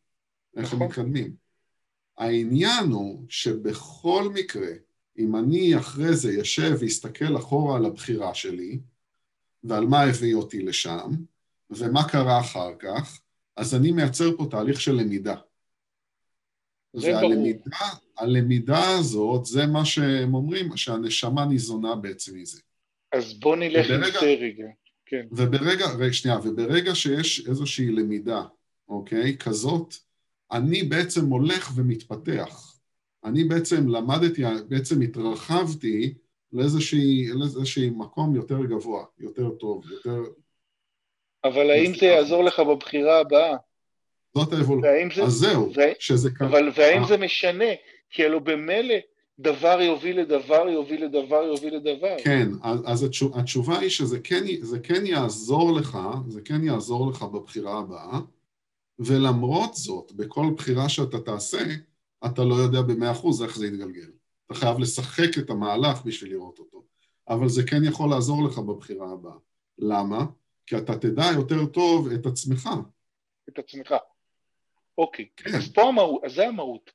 [0.58, 0.82] איך נכון.
[0.82, 1.36] הם מתקדמים.
[2.18, 4.68] העניין הוא שבכל מקרה,
[5.18, 8.80] אם אני אחרי זה יושב ואסתכל אחורה על הבחירה שלי,
[9.64, 11.12] ועל מה הביא אותי לשם,
[11.70, 13.20] ומה קרה אחר כך,
[13.56, 15.36] אז אני מייצר פה תהליך של למידה.
[16.94, 17.78] והלמידה,
[18.18, 22.60] הלמידה הזאת, זה מה שהם אומרים, שהנשמה ניזונה בעצם מזה.
[23.12, 24.66] אז בוא נלך וברגע, עם זה רגע,
[25.06, 25.26] כן.
[25.32, 28.44] וברגע, רגע, שנייה, וברגע שיש איזושהי למידה,
[28.88, 29.96] אוקיי, כזאת,
[30.52, 32.73] אני בעצם הולך ומתפתח.
[33.26, 36.14] אני בעצם למדתי, בעצם התרחבתי
[36.54, 40.22] לאיזושהי מקום יותר גבוה, יותר טוב, יותר...
[41.44, 43.56] אבל האם זה יעזור לך בבחירה הבאה?
[44.38, 45.24] זאת האבולוציה.
[45.24, 45.72] אז זהו.
[46.00, 46.46] שזה ככה.
[46.46, 47.66] אבל והאם זה משנה?
[48.10, 48.96] כי הלוא במילא
[49.40, 52.16] דבר יוביל לדבר, יוביל לדבר, יוביל לדבר.
[52.24, 52.48] כן,
[52.86, 54.44] אז התשובה היא שזה כן,
[54.84, 55.98] כן יעזור לך,
[56.28, 58.20] זה כן יעזור לך בבחירה הבאה,
[59.00, 61.64] ולמרות זאת, בכל בחירה שאתה תעשה,
[62.26, 64.12] אתה לא יודע במאה אחוז איך זה יתגלגל.
[64.46, 66.84] אתה חייב לשחק את המהלך בשביל לראות אותו.
[67.30, 69.38] אבל זה כן יכול לעזור לך בבחירה הבאה.
[69.78, 70.26] למה?
[70.66, 72.70] כי אתה תדע יותר טוב את עצמך.
[73.50, 73.96] את עצמך.
[74.98, 75.26] אוקיי.
[75.38, 75.56] כן.
[75.56, 76.92] אז פה המהות, אז זה המהות.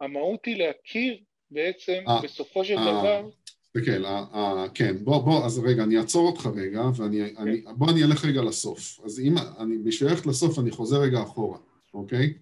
[0.00, 1.18] המהות היא להכיר
[1.50, 3.28] בעצם 아, אה, בסופו של 아, אה, דבר...
[3.62, 7.42] תסתכל, אה, כן, בוא, בוא, אז רגע, אני אעצור אותך רגע, ואני, כן.
[7.42, 9.00] אני, בוא אני אלך רגע לסוף.
[9.04, 11.58] אז אם, אני, בשביל ללכת לסוף אני חוזר רגע אחורה,
[11.94, 12.34] אוקיי?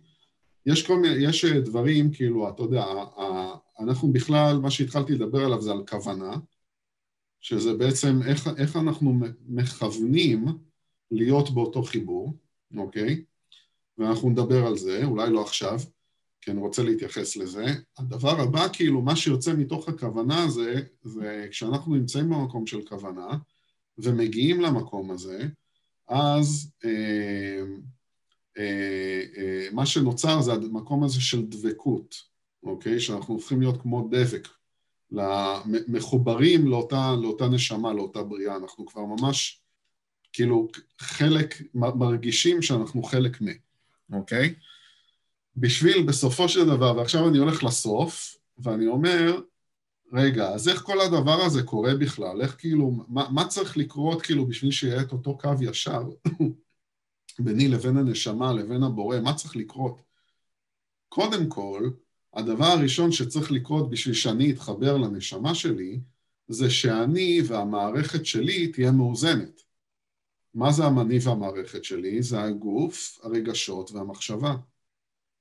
[0.67, 2.85] יש כל מיני, יש דברים, כאילו, אתה יודע,
[3.81, 6.37] אנחנו בכלל, מה שהתחלתי לדבר עליו זה על כוונה,
[7.41, 10.47] שזה בעצם איך, איך אנחנו מכוונים
[11.11, 12.35] להיות באותו חיבור,
[12.77, 13.25] אוקיי?
[13.99, 15.79] ואנחנו נדבר על זה, אולי לא עכשיו,
[16.41, 17.65] כי אני רוצה להתייחס לזה.
[17.99, 23.39] הדבר הבא, כאילו, מה שיוצא מתוך הכוונה הזה, זה כשאנחנו נמצאים במקום של כוונה,
[23.99, 25.49] ומגיעים למקום הזה,
[26.09, 27.65] אז אה, אה, אה,
[29.73, 32.15] מה שנוצר זה המקום הזה של דבקות,
[32.63, 33.01] אוקיי?
[33.01, 34.49] שאנחנו הופכים להיות כמו דבק,
[35.89, 39.61] מחוברים לאותה, לאותה נשמה, לאותה בריאה, אנחנו כבר ממש
[40.33, 40.69] כאילו
[40.99, 43.47] חלק, מרגישים שאנחנו חלק מ...
[44.13, 44.55] אוקיי?
[45.57, 49.41] בשביל בסופו של דבר, ועכשיו אני הולך לסוף, ואני אומר,
[50.13, 52.43] רגע, אז איך כל הדבר הזה קורה בכלל?
[52.43, 56.03] איך כאילו, מה, מה צריך לקרות כאילו בשביל שיהיה את אותו קו ישר
[57.45, 59.21] ביני לבין הנשמה, לבין הבורא?
[59.21, 60.03] מה צריך לקרות?
[61.09, 61.91] קודם כל,
[62.35, 66.01] הדבר הראשון שצריך לקרות בשביל שאני אתחבר לנשמה שלי,
[66.49, 69.63] זה שאני והמערכת שלי תהיה מאוזנת.
[70.55, 72.23] מה זה המני והמערכת שלי?
[72.23, 74.57] זה הגוף, הרגשות והמחשבה,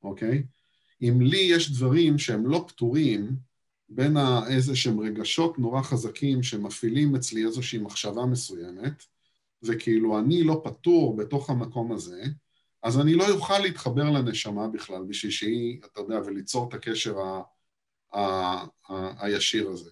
[0.03, 0.43] אוקיי?
[1.01, 3.35] אם לי יש דברים שהם לא פתורים,
[3.89, 4.17] בין
[4.47, 9.03] איזה שהם רגשות נורא חזקים שמפעילים אצלי איזושהי מחשבה מסוימת,
[9.63, 12.23] וכאילו אני לא פתור בתוך המקום הזה,
[12.83, 17.41] אז אני לא אוכל להתחבר לנשמה בכלל בשביל שהיא, אתה יודע, וליצור את הקשר ה,
[18.13, 18.19] ה,
[18.89, 19.89] ה, הישיר הזה.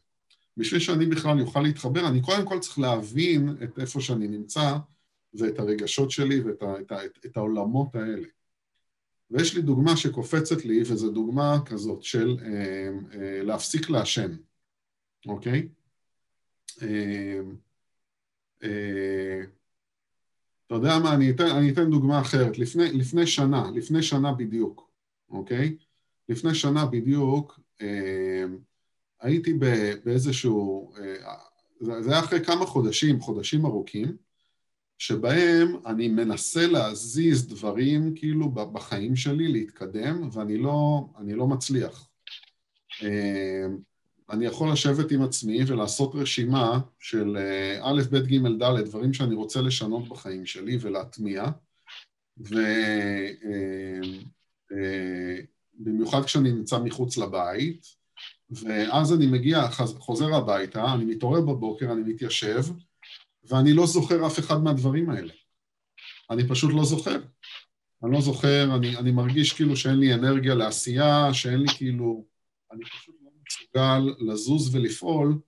[0.58, 4.78] בשביל שאני בכלל אוכל להתחבר, אני קודם כל צריך להבין את איפה שאני נמצא
[5.34, 8.28] ואת הרגשות שלי ואת ה, את, ה, את, את העולמות האלה.
[9.32, 14.36] ויש לי דוגמה שקופצת לי, וזו דוגמה כזאת של אה, אה, להפסיק לעשן,
[15.28, 15.70] אוקיי?
[16.82, 17.40] אה,
[18.64, 19.42] אה,
[20.68, 22.58] אתה יודע מה, אני אתן, אני אתן דוגמה אחרת.
[22.58, 24.90] לפני, לפני שנה, לפני שנה בדיוק,
[25.30, 25.78] אוקיי?
[26.30, 28.46] לפני שנה בדיוק אה,
[29.22, 29.54] הייתי
[30.04, 30.92] באיזשהו...
[30.98, 31.34] אה,
[31.82, 34.18] זה היה אחרי כמה חודשים, חודשים ארוכים,
[34.98, 42.10] שבהם אני מנסה להזיז דברים כאילו בחיים שלי, להתקדם, ואני לא, לא מצליח.
[43.04, 43.68] אה,
[44.30, 49.36] אני יכול לשבת עם עצמי ולעשות רשימה של אה, א', ב', ג', ד', דברים שאני
[49.36, 51.46] רוצה לשנות בחיים שלי ולהטמיע,
[55.80, 57.88] ובמיוחד אה, כשאני נמצא מחוץ לבית,
[58.50, 59.68] ואז אני מגיע,
[59.98, 62.64] חוזר הביתה, אני מתעורר בבוקר, אני מתיישב,
[63.50, 65.34] ואני לא זוכר אף אחד מהדברים האלה.
[66.30, 67.20] אני פשוט לא זוכר.
[68.04, 72.26] אני לא זוכר, אני, אני מרגיש כאילו שאין לי אנרגיה לעשייה, שאין לי כאילו...
[72.72, 75.40] אני פשוט לא מסוגל לזוז ולפעול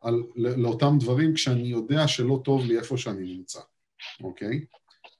[0.00, 3.60] על, לאותם דברים כשאני יודע שלא טוב לי איפה שאני נמצא,
[4.20, 4.64] אוקיי?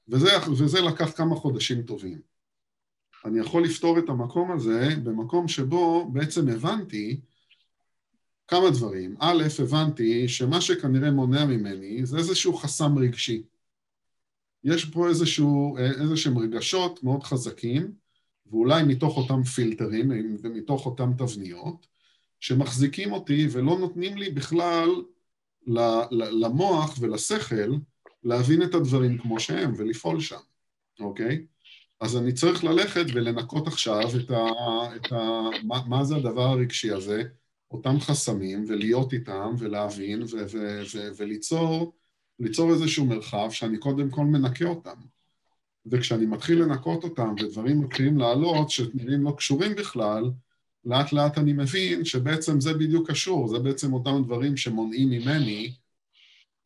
[0.07, 2.21] וזה, וזה לקח כמה חודשים טובים.
[3.25, 7.21] אני יכול לפתור את המקום הזה במקום שבו בעצם הבנתי
[8.47, 9.15] כמה דברים.
[9.19, 13.43] א', הבנתי שמה שכנראה מונע ממני זה איזשהו חסם רגשי.
[14.63, 17.91] יש פה איזשהו, איזה שהם רגשות מאוד חזקים,
[18.51, 20.11] ואולי מתוך אותם פילטרים
[20.43, 21.87] ומתוך אותם תבניות,
[22.39, 24.89] שמחזיקים אותי ולא נותנים לי בכלל
[26.11, 27.75] למוח ולשכל
[28.23, 30.39] להבין את הדברים כמו שהם ולפעול שם,
[30.99, 31.45] אוקיי?
[32.01, 34.45] אז אני צריך ללכת ולנקות עכשיו את ה...
[34.95, 37.23] את ה מה, מה זה הדבר הרגשי הזה,
[37.71, 41.93] אותם חסמים, ולהיות איתם, ולהבין, ו- ו- ו- וליצור
[42.39, 44.95] ליצור איזשהו מרחב שאני קודם כל מנקה אותם.
[45.85, 50.31] וכשאני מתחיל לנקות אותם, ודברים מתחילים לעלות, שנראים לא קשורים בכלל,
[50.85, 55.73] לאט לאט אני מבין שבעצם זה בדיוק קשור, זה בעצם אותם דברים שמונעים ממני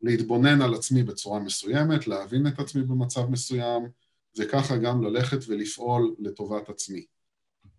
[0.02, 3.84] להתבונן על עצמי בצורה מסוימת, להבין את עצמי במצב מסוים,
[4.40, 7.06] וככה גם ללכת ולפעול לטובת עצמי.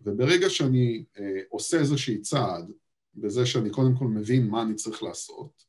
[0.00, 2.70] וברגע שאני אה, עושה איזושהי צעד,
[3.14, 5.64] בזה שאני קודם כל מבין מה אני צריך לעשות,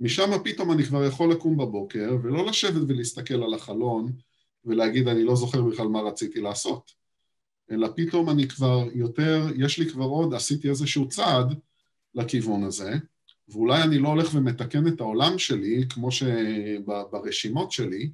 [0.00, 4.12] משם פתאום אני כבר יכול לקום בבוקר ולא לשבת ולהסתכל על החלון
[4.64, 6.90] ולהגיד אני לא זוכר בכלל מה רציתי לעשות,
[7.70, 11.60] אלא פתאום אני כבר יותר, יש לי כבר עוד, עשיתי איזשהו צעד
[12.14, 12.92] לכיוון הזה,
[13.48, 18.10] ואולי אני לא הולך ומתקן את העולם שלי כמו שברשימות שלי,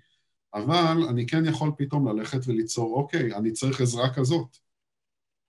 [0.54, 4.56] אבל אני כן יכול פתאום ללכת וליצור, אוקיי, אני צריך עזרה כזאת,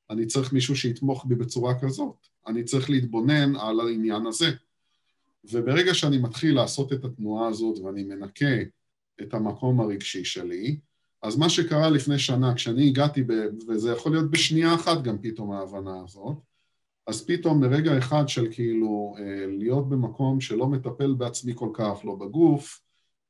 [0.10, 4.52] אני צריך מישהו שיתמוך בי בצורה כזאת, אני צריך להתבונן על העניין הזה.
[5.44, 8.56] וברגע שאני מתחיל לעשות את התנועה הזאת ואני מנקה
[9.22, 10.80] את המקום הרגשי שלי,
[11.24, 13.34] אז מה שקרה לפני שנה, כשאני הגעתי, ב,
[13.68, 16.38] וזה יכול להיות בשנייה אחת גם פתאום ההבנה הזאת,
[17.08, 22.16] אז פתאום מרגע אחד של כאילו אה, להיות במקום שלא מטפל בעצמי כל כך, לא
[22.16, 22.82] בגוף,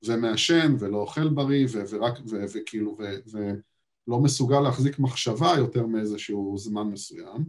[0.05, 6.57] ומעשן ולא אוכל בריא, ו- ורק, ו- וכאילו, ו- ולא מסוגל להחזיק מחשבה יותר מאיזשהו
[6.57, 7.45] זמן מסוים,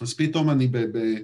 [0.00, 0.78] אז פתאום אני ב...
[0.78, 1.18] ב-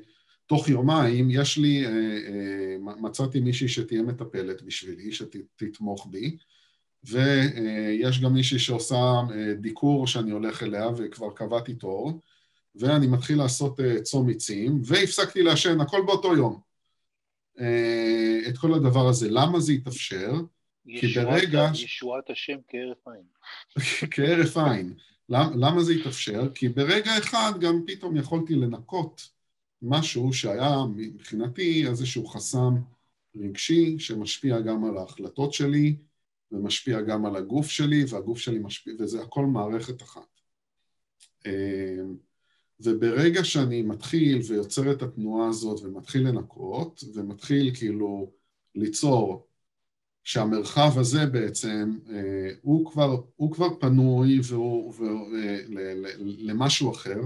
[0.46, 6.36] תוך יומיים יש לי, אה, אה, מצאתי מישהי שתהיה מטפלת בשבילי, שתתמוך בי,
[7.08, 8.96] ויש גם מישהי שעושה
[9.34, 12.20] אה, דיקור שאני הולך אליה וכבר קבעתי תור,
[12.74, 16.60] ואני מתחיל לעשות uh, צום עצים, והפסקתי לעשן, הכל באותו יום.
[17.58, 17.62] Uh,
[18.48, 19.28] את כל הדבר הזה.
[19.30, 20.32] למה זה התאפשר?
[20.86, 21.70] כי ברגע...
[21.74, 23.24] ישועת השם כהרף עין.
[24.14, 24.94] כהרף עין.
[25.28, 26.48] למ, למה זה התאפשר?
[26.54, 29.28] כי ברגע אחד גם פתאום יכולתי לנקות
[29.82, 32.74] משהו שהיה מבחינתי איזשהו חסם
[33.36, 35.96] רגשי שמשפיע גם על ההחלטות שלי
[36.52, 40.40] ומשפיע גם על הגוף שלי, והגוף שלי משפיע, וזה הכל מערכת אחת.
[41.46, 42.16] אמ,
[42.80, 48.32] וברגע שאני מתחיל ויוצר את התנועה הזאת ומתחיל לנקות ומתחיל כאילו
[48.74, 49.46] ליצור
[50.24, 55.58] שהמרחב הזה בעצם אה, הוא כבר, הוא כבר פנוי והוא, והוא, אה,
[56.18, 57.20] למשהו אחר,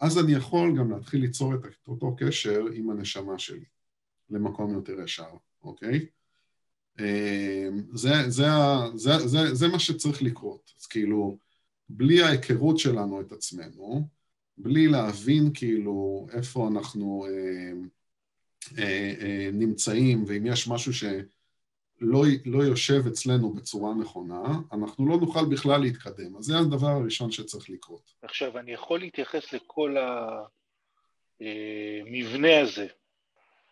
[0.00, 3.64] אז אני יכול גם להתחיל ליצור את אותו קשר עם הנשמה שלי
[4.30, 5.30] למקום יותר ישר,
[5.62, 6.06] אוקיי?
[7.00, 8.46] אה, זה, זה,
[8.94, 10.72] זה, זה, זה מה שצריך לקרות.
[10.80, 11.38] אז כאילו,
[11.88, 14.08] בלי ההיכרות שלנו את עצמנו,
[14.58, 17.72] בלי להבין כאילו איפה אנחנו אה,
[18.78, 24.42] אה, אה, נמצאים, ואם יש משהו שלא לא יושב אצלנו בצורה נכונה,
[24.72, 26.36] אנחנו לא נוכל בכלל להתקדם.
[26.36, 28.14] אז זה הדבר הראשון שצריך לקרות.
[28.22, 29.96] עכשיו, אני יכול להתייחס לכל
[31.40, 32.86] המבנה אה, הזה.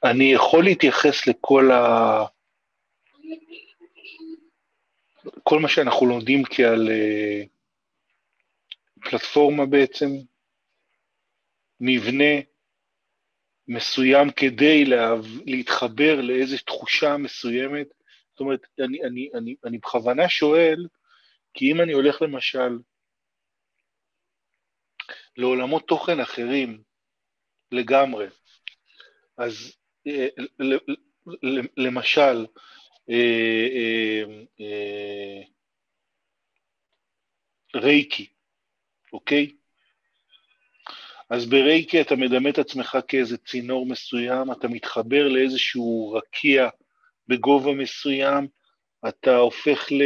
[0.04, 2.24] אני יכול להתייחס לכל ה...
[5.42, 7.42] כל מה שאנחנו לומדים כעל אה,
[9.10, 10.06] פלטפורמה בעצם,
[11.80, 12.34] מבנה
[13.68, 15.14] מסוים כדי לה,
[15.46, 17.86] להתחבר לאיזו תחושה מסוימת.
[18.30, 20.86] זאת אומרת, אני, אני, אני, אני בכוונה שואל,
[21.54, 22.78] כי אם אני הולך למשל
[25.36, 26.82] לעולמות תוכן אחרים
[27.72, 28.26] לגמרי,
[29.36, 29.76] אז
[30.06, 30.26] אה,
[31.76, 32.46] למשל,
[37.74, 38.26] רייקי,
[39.12, 39.52] אוקיי?
[41.30, 46.68] אז ברייקי אתה מדמה את עצמך כאיזה צינור מסוים, אתה מתחבר לאיזשהו רקיע
[47.28, 48.46] בגובה מסוים,
[49.08, 50.02] אתה הופך ל...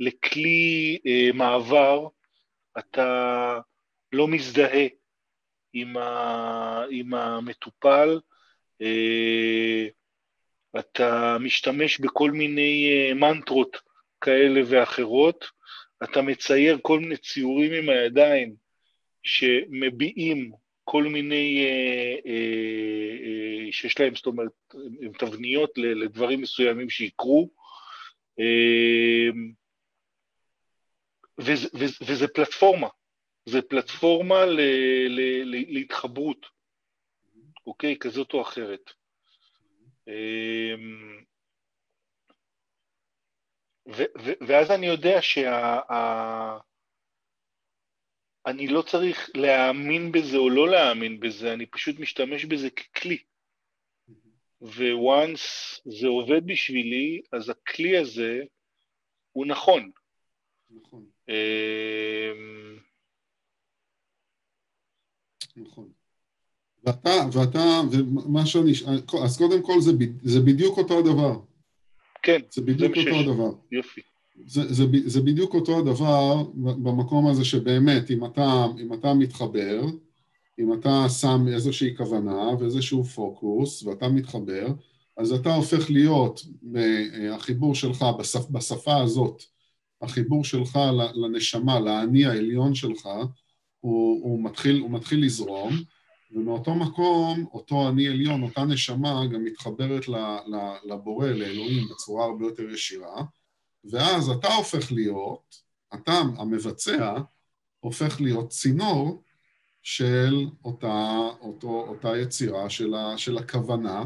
[0.00, 2.06] לכלי אה, מעבר,
[2.78, 3.60] אתה
[4.12, 4.86] לא מזדהה
[5.72, 6.84] עם, ה...
[6.90, 8.20] עם המטופל,
[8.82, 9.86] אה,
[10.78, 13.76] אתה משתמש בכל מיני אה, מנטרות
[14.20, 15.44] כאלה ואחרות,
[16.04, 18.54] אתה מצייר כל מיני ציורים עם הידיים
[19.22, 20.52] שמביעים
[20.84, 24.52] כל מיני, אה, אה, שיש להם, זאת אומרת,
[25.02, 27.50] הם תבניות לדברים מסוימים שיקרו,
[31.38, 32.88] וזה, וזה, וזה פלטפורמה,
[33.46, 34.60] זה פלטפורמה ל,
[35.08, 36.46] ל, להתחברות,
[37.66, 37.96] אוקיי?
[37.98, 38.90] כזאת או אחרת.
[40.08, 40.74] אה,
[44.48, 45.78] ואז אני יודע שה...
[48.46, 53.18] אני לא צריך להאמין בזה או לא להאמין בזה, אני פשוט משתמש בזה ככלי.
[54.92, 55.40] וואנס
[55.84, 58.42] זה עובד בשבילי, אז הכלי הזה
[59.32, 59.90] הוא נכון.
[60.70, 61.06] נכון.
[61.28, 62.78] אמ,
[65.56, 65.92] נכון.
[66.88, 68.72] ואתה, ואתה, ומה שאני,
[69.22, 69.92] אז קודם כל זה,
[70.22, 71.38] זה בדיוק אותו הדבר.
[72.22, 73.50] כן, זה בדיוק זה אותו הדבר.
[73.72, 74.00] יופי.
[74.46, 79.82] זה, זה, זה בדיוק אותו הדבר במקום הזה שבאמת, אם אתה, אם אתה מתחבר,
[80.58, 84.66] אם אתה שם איזושהי כוונה ואיזשהו פוקוס ואתה מתחבר,
[85.16, 86.46] אז אתה הופך להיות,
[86.76, 89.42] אה, החיבור שלך בשפ, בשפה הזאת,
[90.02, 90.78] החיבור שלך
[91.14, 93.08] לנשמה, לאני העליון שלך,
[93.80, 95.72] הוא, הוא, מתחיל, הוא מתחיל לזרום,
[96.30, 100.04] ומאותו מקום, אותו אני עליון, אותה נשמה, גם מתחברת
[100.84, 103.22] לבורא, לאלוהים, בצורה הרבה יותר ישירה,
[103.84, 105.62] ואז אתה הופך להיות,
[105.94, 107.14] אתה המבצע,
[107.80, 109.22] הופך להיות צינור
[109.82, 114.04] של אותה, אותו, אותה יצירה של, ה, של הכוונה,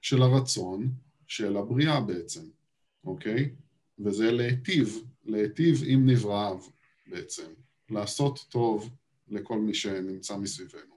[0.00, 0.92] של הרצון,
[1.26, 2.44] של הבריאה בעצם,
[3.04, 3.54] אוקיי?
[3.98, 6.58] וזה להיטיב, להיטיב עם נבראיו
[7.06, 7.52] בעצם,
[7.90, 8.90] לעשות טוב
[9.28, 10.93] לכל מי שנמצא מסביבנו.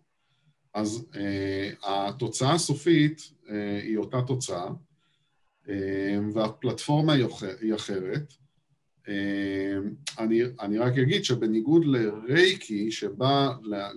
[0.77, 4.67] אז אה, התוצאה הסופית אה, היא אותה תוצאה,
[5.69, 5.73] אמ,
[6.33, 7.13] והפלטפורמה
[7.61, 8.33] היא אחרת.
[10.19, 13.49] אני, אני רק אגיד שבניגוד לרייקי, שבא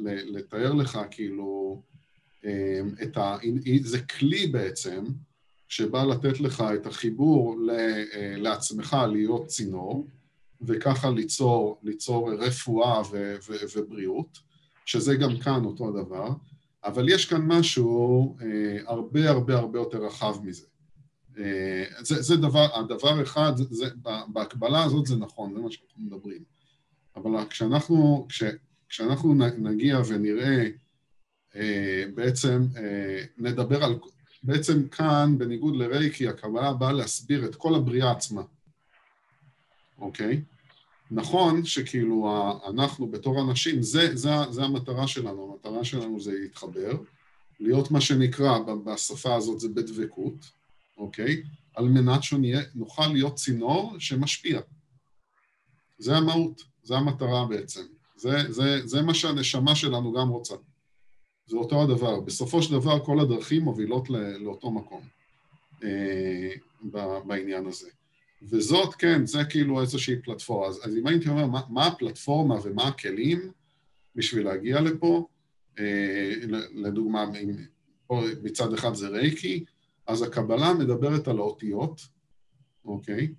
[0.05, 1.83] לתאר לך כאילו
[3.03, 3.37] את ה...
[3.83, 5.05] זה כלי בעצם,
[5.69, 8.05] שבא לתת לך את החיבור אה,
[8.37, 10.07] לעצמך להיות צינור,
[10.63, 14.39] וככה ליצור, ליצור רפואה ו, ו, ובריאות,
[14.85, 16.29] שזה גם כאן אותו הדבר,
[16.85, 20.67] אבל יש כאן משהו אה, הרבה הרבה הרבה יותר רחב מזה.
[21.39, 23.87] אה, זה, זה דבר, הדבר אחד, זה,
[24.29, 26.45] בהקבלה הזאת זה נכון, זה מה שאנחנו מדברים.
[27.17, 28.43] אבל כשאנחנו, כש,
[28.89, 30.67] כשאנחנו נגיע ונראה,
[31.57, 32.67] אה, בעצם
[33.39, 33.99] נדבר על,
[34.43, 38.43] בעצם כאן, בניגוד לרייקי, הקבלה באה להסביר את כל הבריאה עצמה,
[39.99, 40.43] אוקיי?
[41.11, 42.31] נכון שכאילו
[42.67, 46.93] אנחנו בתור אנשים, זה, זה, זה המטרה שלנו, המטרה שלנו זה להתחבר,
[47.61, 50.51] להיות מה שנקרא בשפה הזאת זה בדבקות,
[50.99, 51.43] אוקיי?
[51.75, 54.61] על מנת שנוכל להיות צינור שמשפיע.
[55.99, 57.83] זה המהות, זה המטרה בעצם.
[58.17, 60.55] זה, זה, זה מה שהנשמה שלנו גם רוצה.
[61.47, 62.21] זה אותו הדבר.
[62.21, 65.03] בסופו של דבר כל הדרכים מובילות לאותו מקום
[65.85, 66.53] אה,
[67.25, 67.91] בעניין הזה.
[68.43, 70.67] וזאת, כן, זה כאילו איזושהי פלטפורמה.
[70.67, 73.53] אז, אז אם הייתי אומר, מה, מה הפלטפורמה ומה הכלים
[74.17, 75.27] בשביל להגיע לפה,
[75.79, 76.33] אה,
[76.75, 77.27] לדוגמה,
[78.07, 79.65] פה מצד אחד זה רייקי,
[80.07, 82.01] אז הקבלה מדברת על האותיות,
[82.85, 83.33] אוקיי?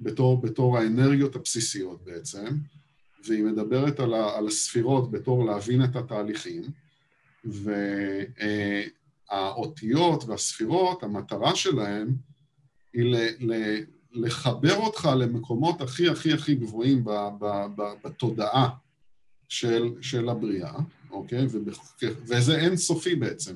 [0.00, 2.46] בתור, בתור האנרגיות הבסיסיות בעצם,
[3.26, 6.62] והיא מדברת על, ה, על הספירות בתור להבין את התהליכים,
[9.30, 12.08] והאותיות והספירות, המטרה שלהן
[12.92, 13.16] היא ל,
[13.52, 13.80] ל,
[14.12, 17.10] לחבר אותך למקומות הכי הכי הכי גבוהים ב,
[17.40, 17.46] ב,
[17.76, 18.68] ב, בתודעה
[19.48, 20.74] של, של הבריאה,
[21.10, 21.46] אוקיי?
[22.02, 23.54] וזה אינסופי בעצם.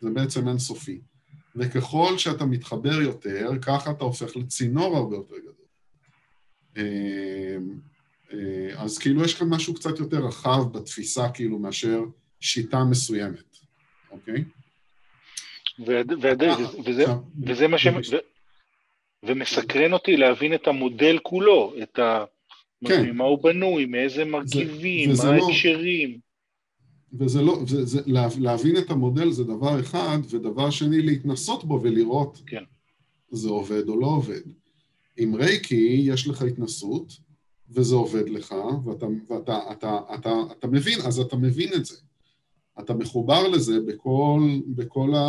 [0.00, 1.00] זה בעצם אינסופי.
[1.56, 5.52] וככל שאתה מתחבר יותר, ככה אתה הופך לצינור הרבה יותר גדול.
[6.76, 7.56] אה,
[8.32, 12.00] אה, אז כאילו יש כאן משהו קצת יותר רחב בתפיסה כאילו מאשר
[12.40, 13.56] שיטה מסוימת,
[14.10, 14.44] אוקיי?
[15.88, 16.02] אה,
[17.46, 17.86] וזה מה ש...
[19.22, 22.24] ומסקרן אותי להבין את המודל כולו, את ה...
[22.84, 23.06] כן.
[23.06, 26.18] ממה הוא בנוי, מאיזה מרכיבים, מה לא- ההקשרים.
[27.12, 28.00] וזה לא, זה, זה,
[28.36, 32.62] להבין את המודל זה דבר אחד, ודבר שני להתנסות בו ולראות כן.
[33.30, 34.40] זה עובד או לא עובד.
[35.16, 37.12] עם רייקי יש לך התנסות,
[37.70, 38.54] וזה עובד לך,
[38.84, 41.96] ואתה, ואתה אתה, אתה, אתה מבין, אז אתה מבין את זה.
[42.80, 45.26] אתה מחובר לזה בכל, בכל ה...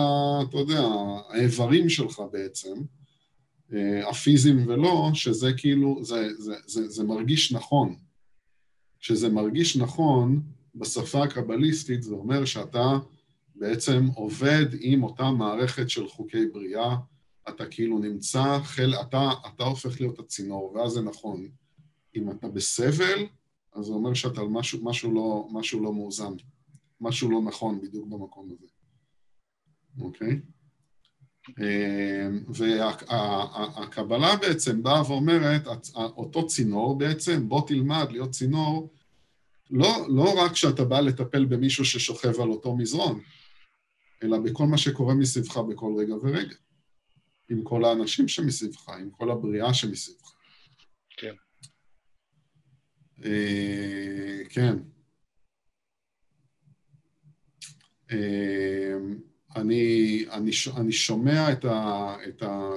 [0.50, 0.82] אתה יודע,
[1.30, 2.74] האיברים שלך בעצם,
[4.10, 7.96] הפיזיים ולא, שזה כאילו, זה, זה, זה, זה מרגיש נכון.
[9.00, 10.42] כשזה מרגיש נכון,
[10.76, 12.98] בשפה הקבליסטית זה אומר שאתה
[13.56, 16.96] בעצם עובד עם אותה מערכת של חוקי בריאה,
[17.50, 21.48] אתה כאילו נמצא, חל, אתה, אתה הופך להיות הצינור, ואז זה נכון.
[22.16, 23.26] אם אתה בסבל,
[23.74, 26.34] אז זה אומר שאתה משהו, משהו, לא, משהו לא מאוזן,
[27.02, 28.68] משהו לא נכון בדיוק במקום הזה,
[30.00, 30.30] אוקיי?
[30.32, 30.40] אמ,
[32.48, 38.94] והקבלה בעצם באה ואומרת, אותו צינור בעצם, בוא תלמד להיות צינור,
[39.72, 43.22] לא, לא רק כשאתה בא לטפל במישהו ששוכב על אותו מזרון,
[44.24, 46.56] אלא בכל מה שקורה מסביבך בכל רגע ורגע.
[47.50, 50.34] עם כל האנשים שמסביבך, עם כל הבריאה שמסביבך.
[51.18, 51.34] כן.
[53.26, 54.76] אה, כן.
[58.12, 58.98] אה,
[59.56, 62.72] אני, אני, אני שומע את ה, את ה,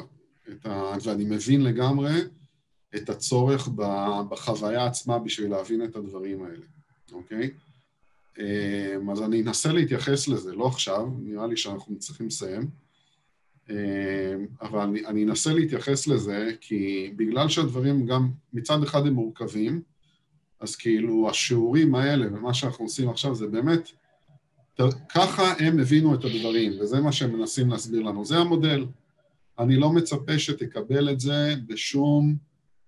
[0.48, 0.96] את ה...
[1.04, 2.12] ואני מבין לגמרי
[2.96, 3.68] את הצורך
[4.28, 6.66] בחוויה עצמה בשביל להבין את הדברים האלה,
[7.12, 7.50] אוקיי?
[8.38, 12.70] אה, אז אני אנסה להתייחס לזה, לא עכשיו, נראה לי שאנחנו צריכים לסיים.
[13.70, 19.82] אה, אבל אני, אני אנסה להתייחס לזה, כי בגלל שהדברים גם מצד אחד הם מורכבים,
[20.60, 23.90] אז כאילו השיעורים האלה ומה שאנחנו עושים עכשיו זה באמת,
[25.08, 28.24] ככה הם הבינו את הדברים, וזה מה שהם מנסים להסביר לנו.
[28.24, 28.86] זה המודל.
[29.58, 32.36] אני לא מצפה שתקבל את זה בשום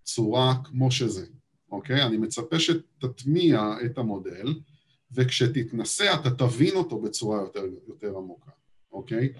[0.02, 1.26] צורה כמו שזה,
[1.70, 2.02] אוקיי?
[2.02, 4.54] אני מצפה שתטמיע את המודל,
[5.12, 8.50] וכשתתנסה אתה תבין אותו בצורה יותר, יותר עמוקה,
[8.92, 9.32] אוקיי?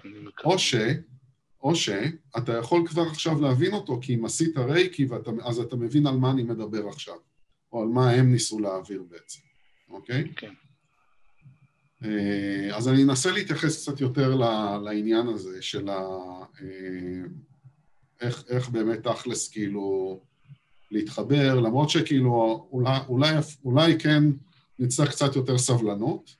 [0.45, 0.75] או ש...
[1.63, 6.07] או שאתה יכול כבר עכשיו להבין אותו, כי אם עשית רייקי, ואתה, אז אתה מבין
[6.07, 7.15] על מה אני מדבר עכשיו,
[7.71, 9.39] או על מה הם ניסו להעביר בעצם,
[9.89, 10.33] אוקיי?
[10.35, 10.47] כן.
[10.47, 10.64] אה,
[12.73, 14.35] אז אני אנסה להתייחס קצת יותר
[14.83, 15.99] לעניין הזה של ה...
[16.61, 17.23] אה,
[18.21, 20.19] איך, איך באמת תכלס כאילו
[20.91, 23.33] להתחבר, למרות שכאילו אולי, אולי,
[23.65, 24.23] אולי כן
[24.79, 26.35] נצטרך קצת יותר סבלנות,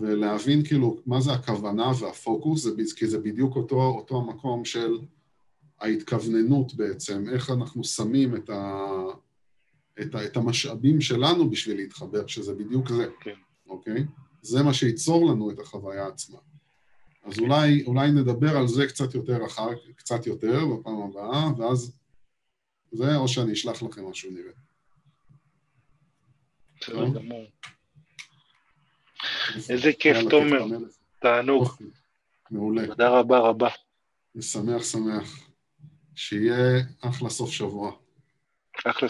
[0.00, 4.98] ולהבין כאילו מה זה הכוונה והפוקוס, זה, כי זה בדיוק אותו, אותו המקום של
[5.80, 8.86] ההתכווננות בעצם, איך אנחנו שמים את, ה,
[10.00, 13.34] את, ה, את המשאבים שלנו בשביל להתחבר, שזה בדיוק זה, כן.
[13.66, 14.04] אוקיי?
[14.44, 16.38] זה מה שייצור לנו את החוויה עצמה.
[17.24, 21.92] אז אולי, אולי נדבר על זה קצת יותר אחר, קצת יותר בפעם הבאה, ואז
[22.92, 24.52] זה, או שאני אשלח לכם משהו נראה.
[26.80, 27.44] בסדר גמור.
[29.70, 30.64] איזה כיף, תומר.
[31.18, 31.68] תענוג.
[32.50, 32.86] מעולה.
[32.86, 33.68] תודה רבה רבה.
[34.34, 35.48] משמח, שמח.
[36.14, 37.92] שיהיה אחלה סוף שבוע.
[38.86, 39.08] אחלה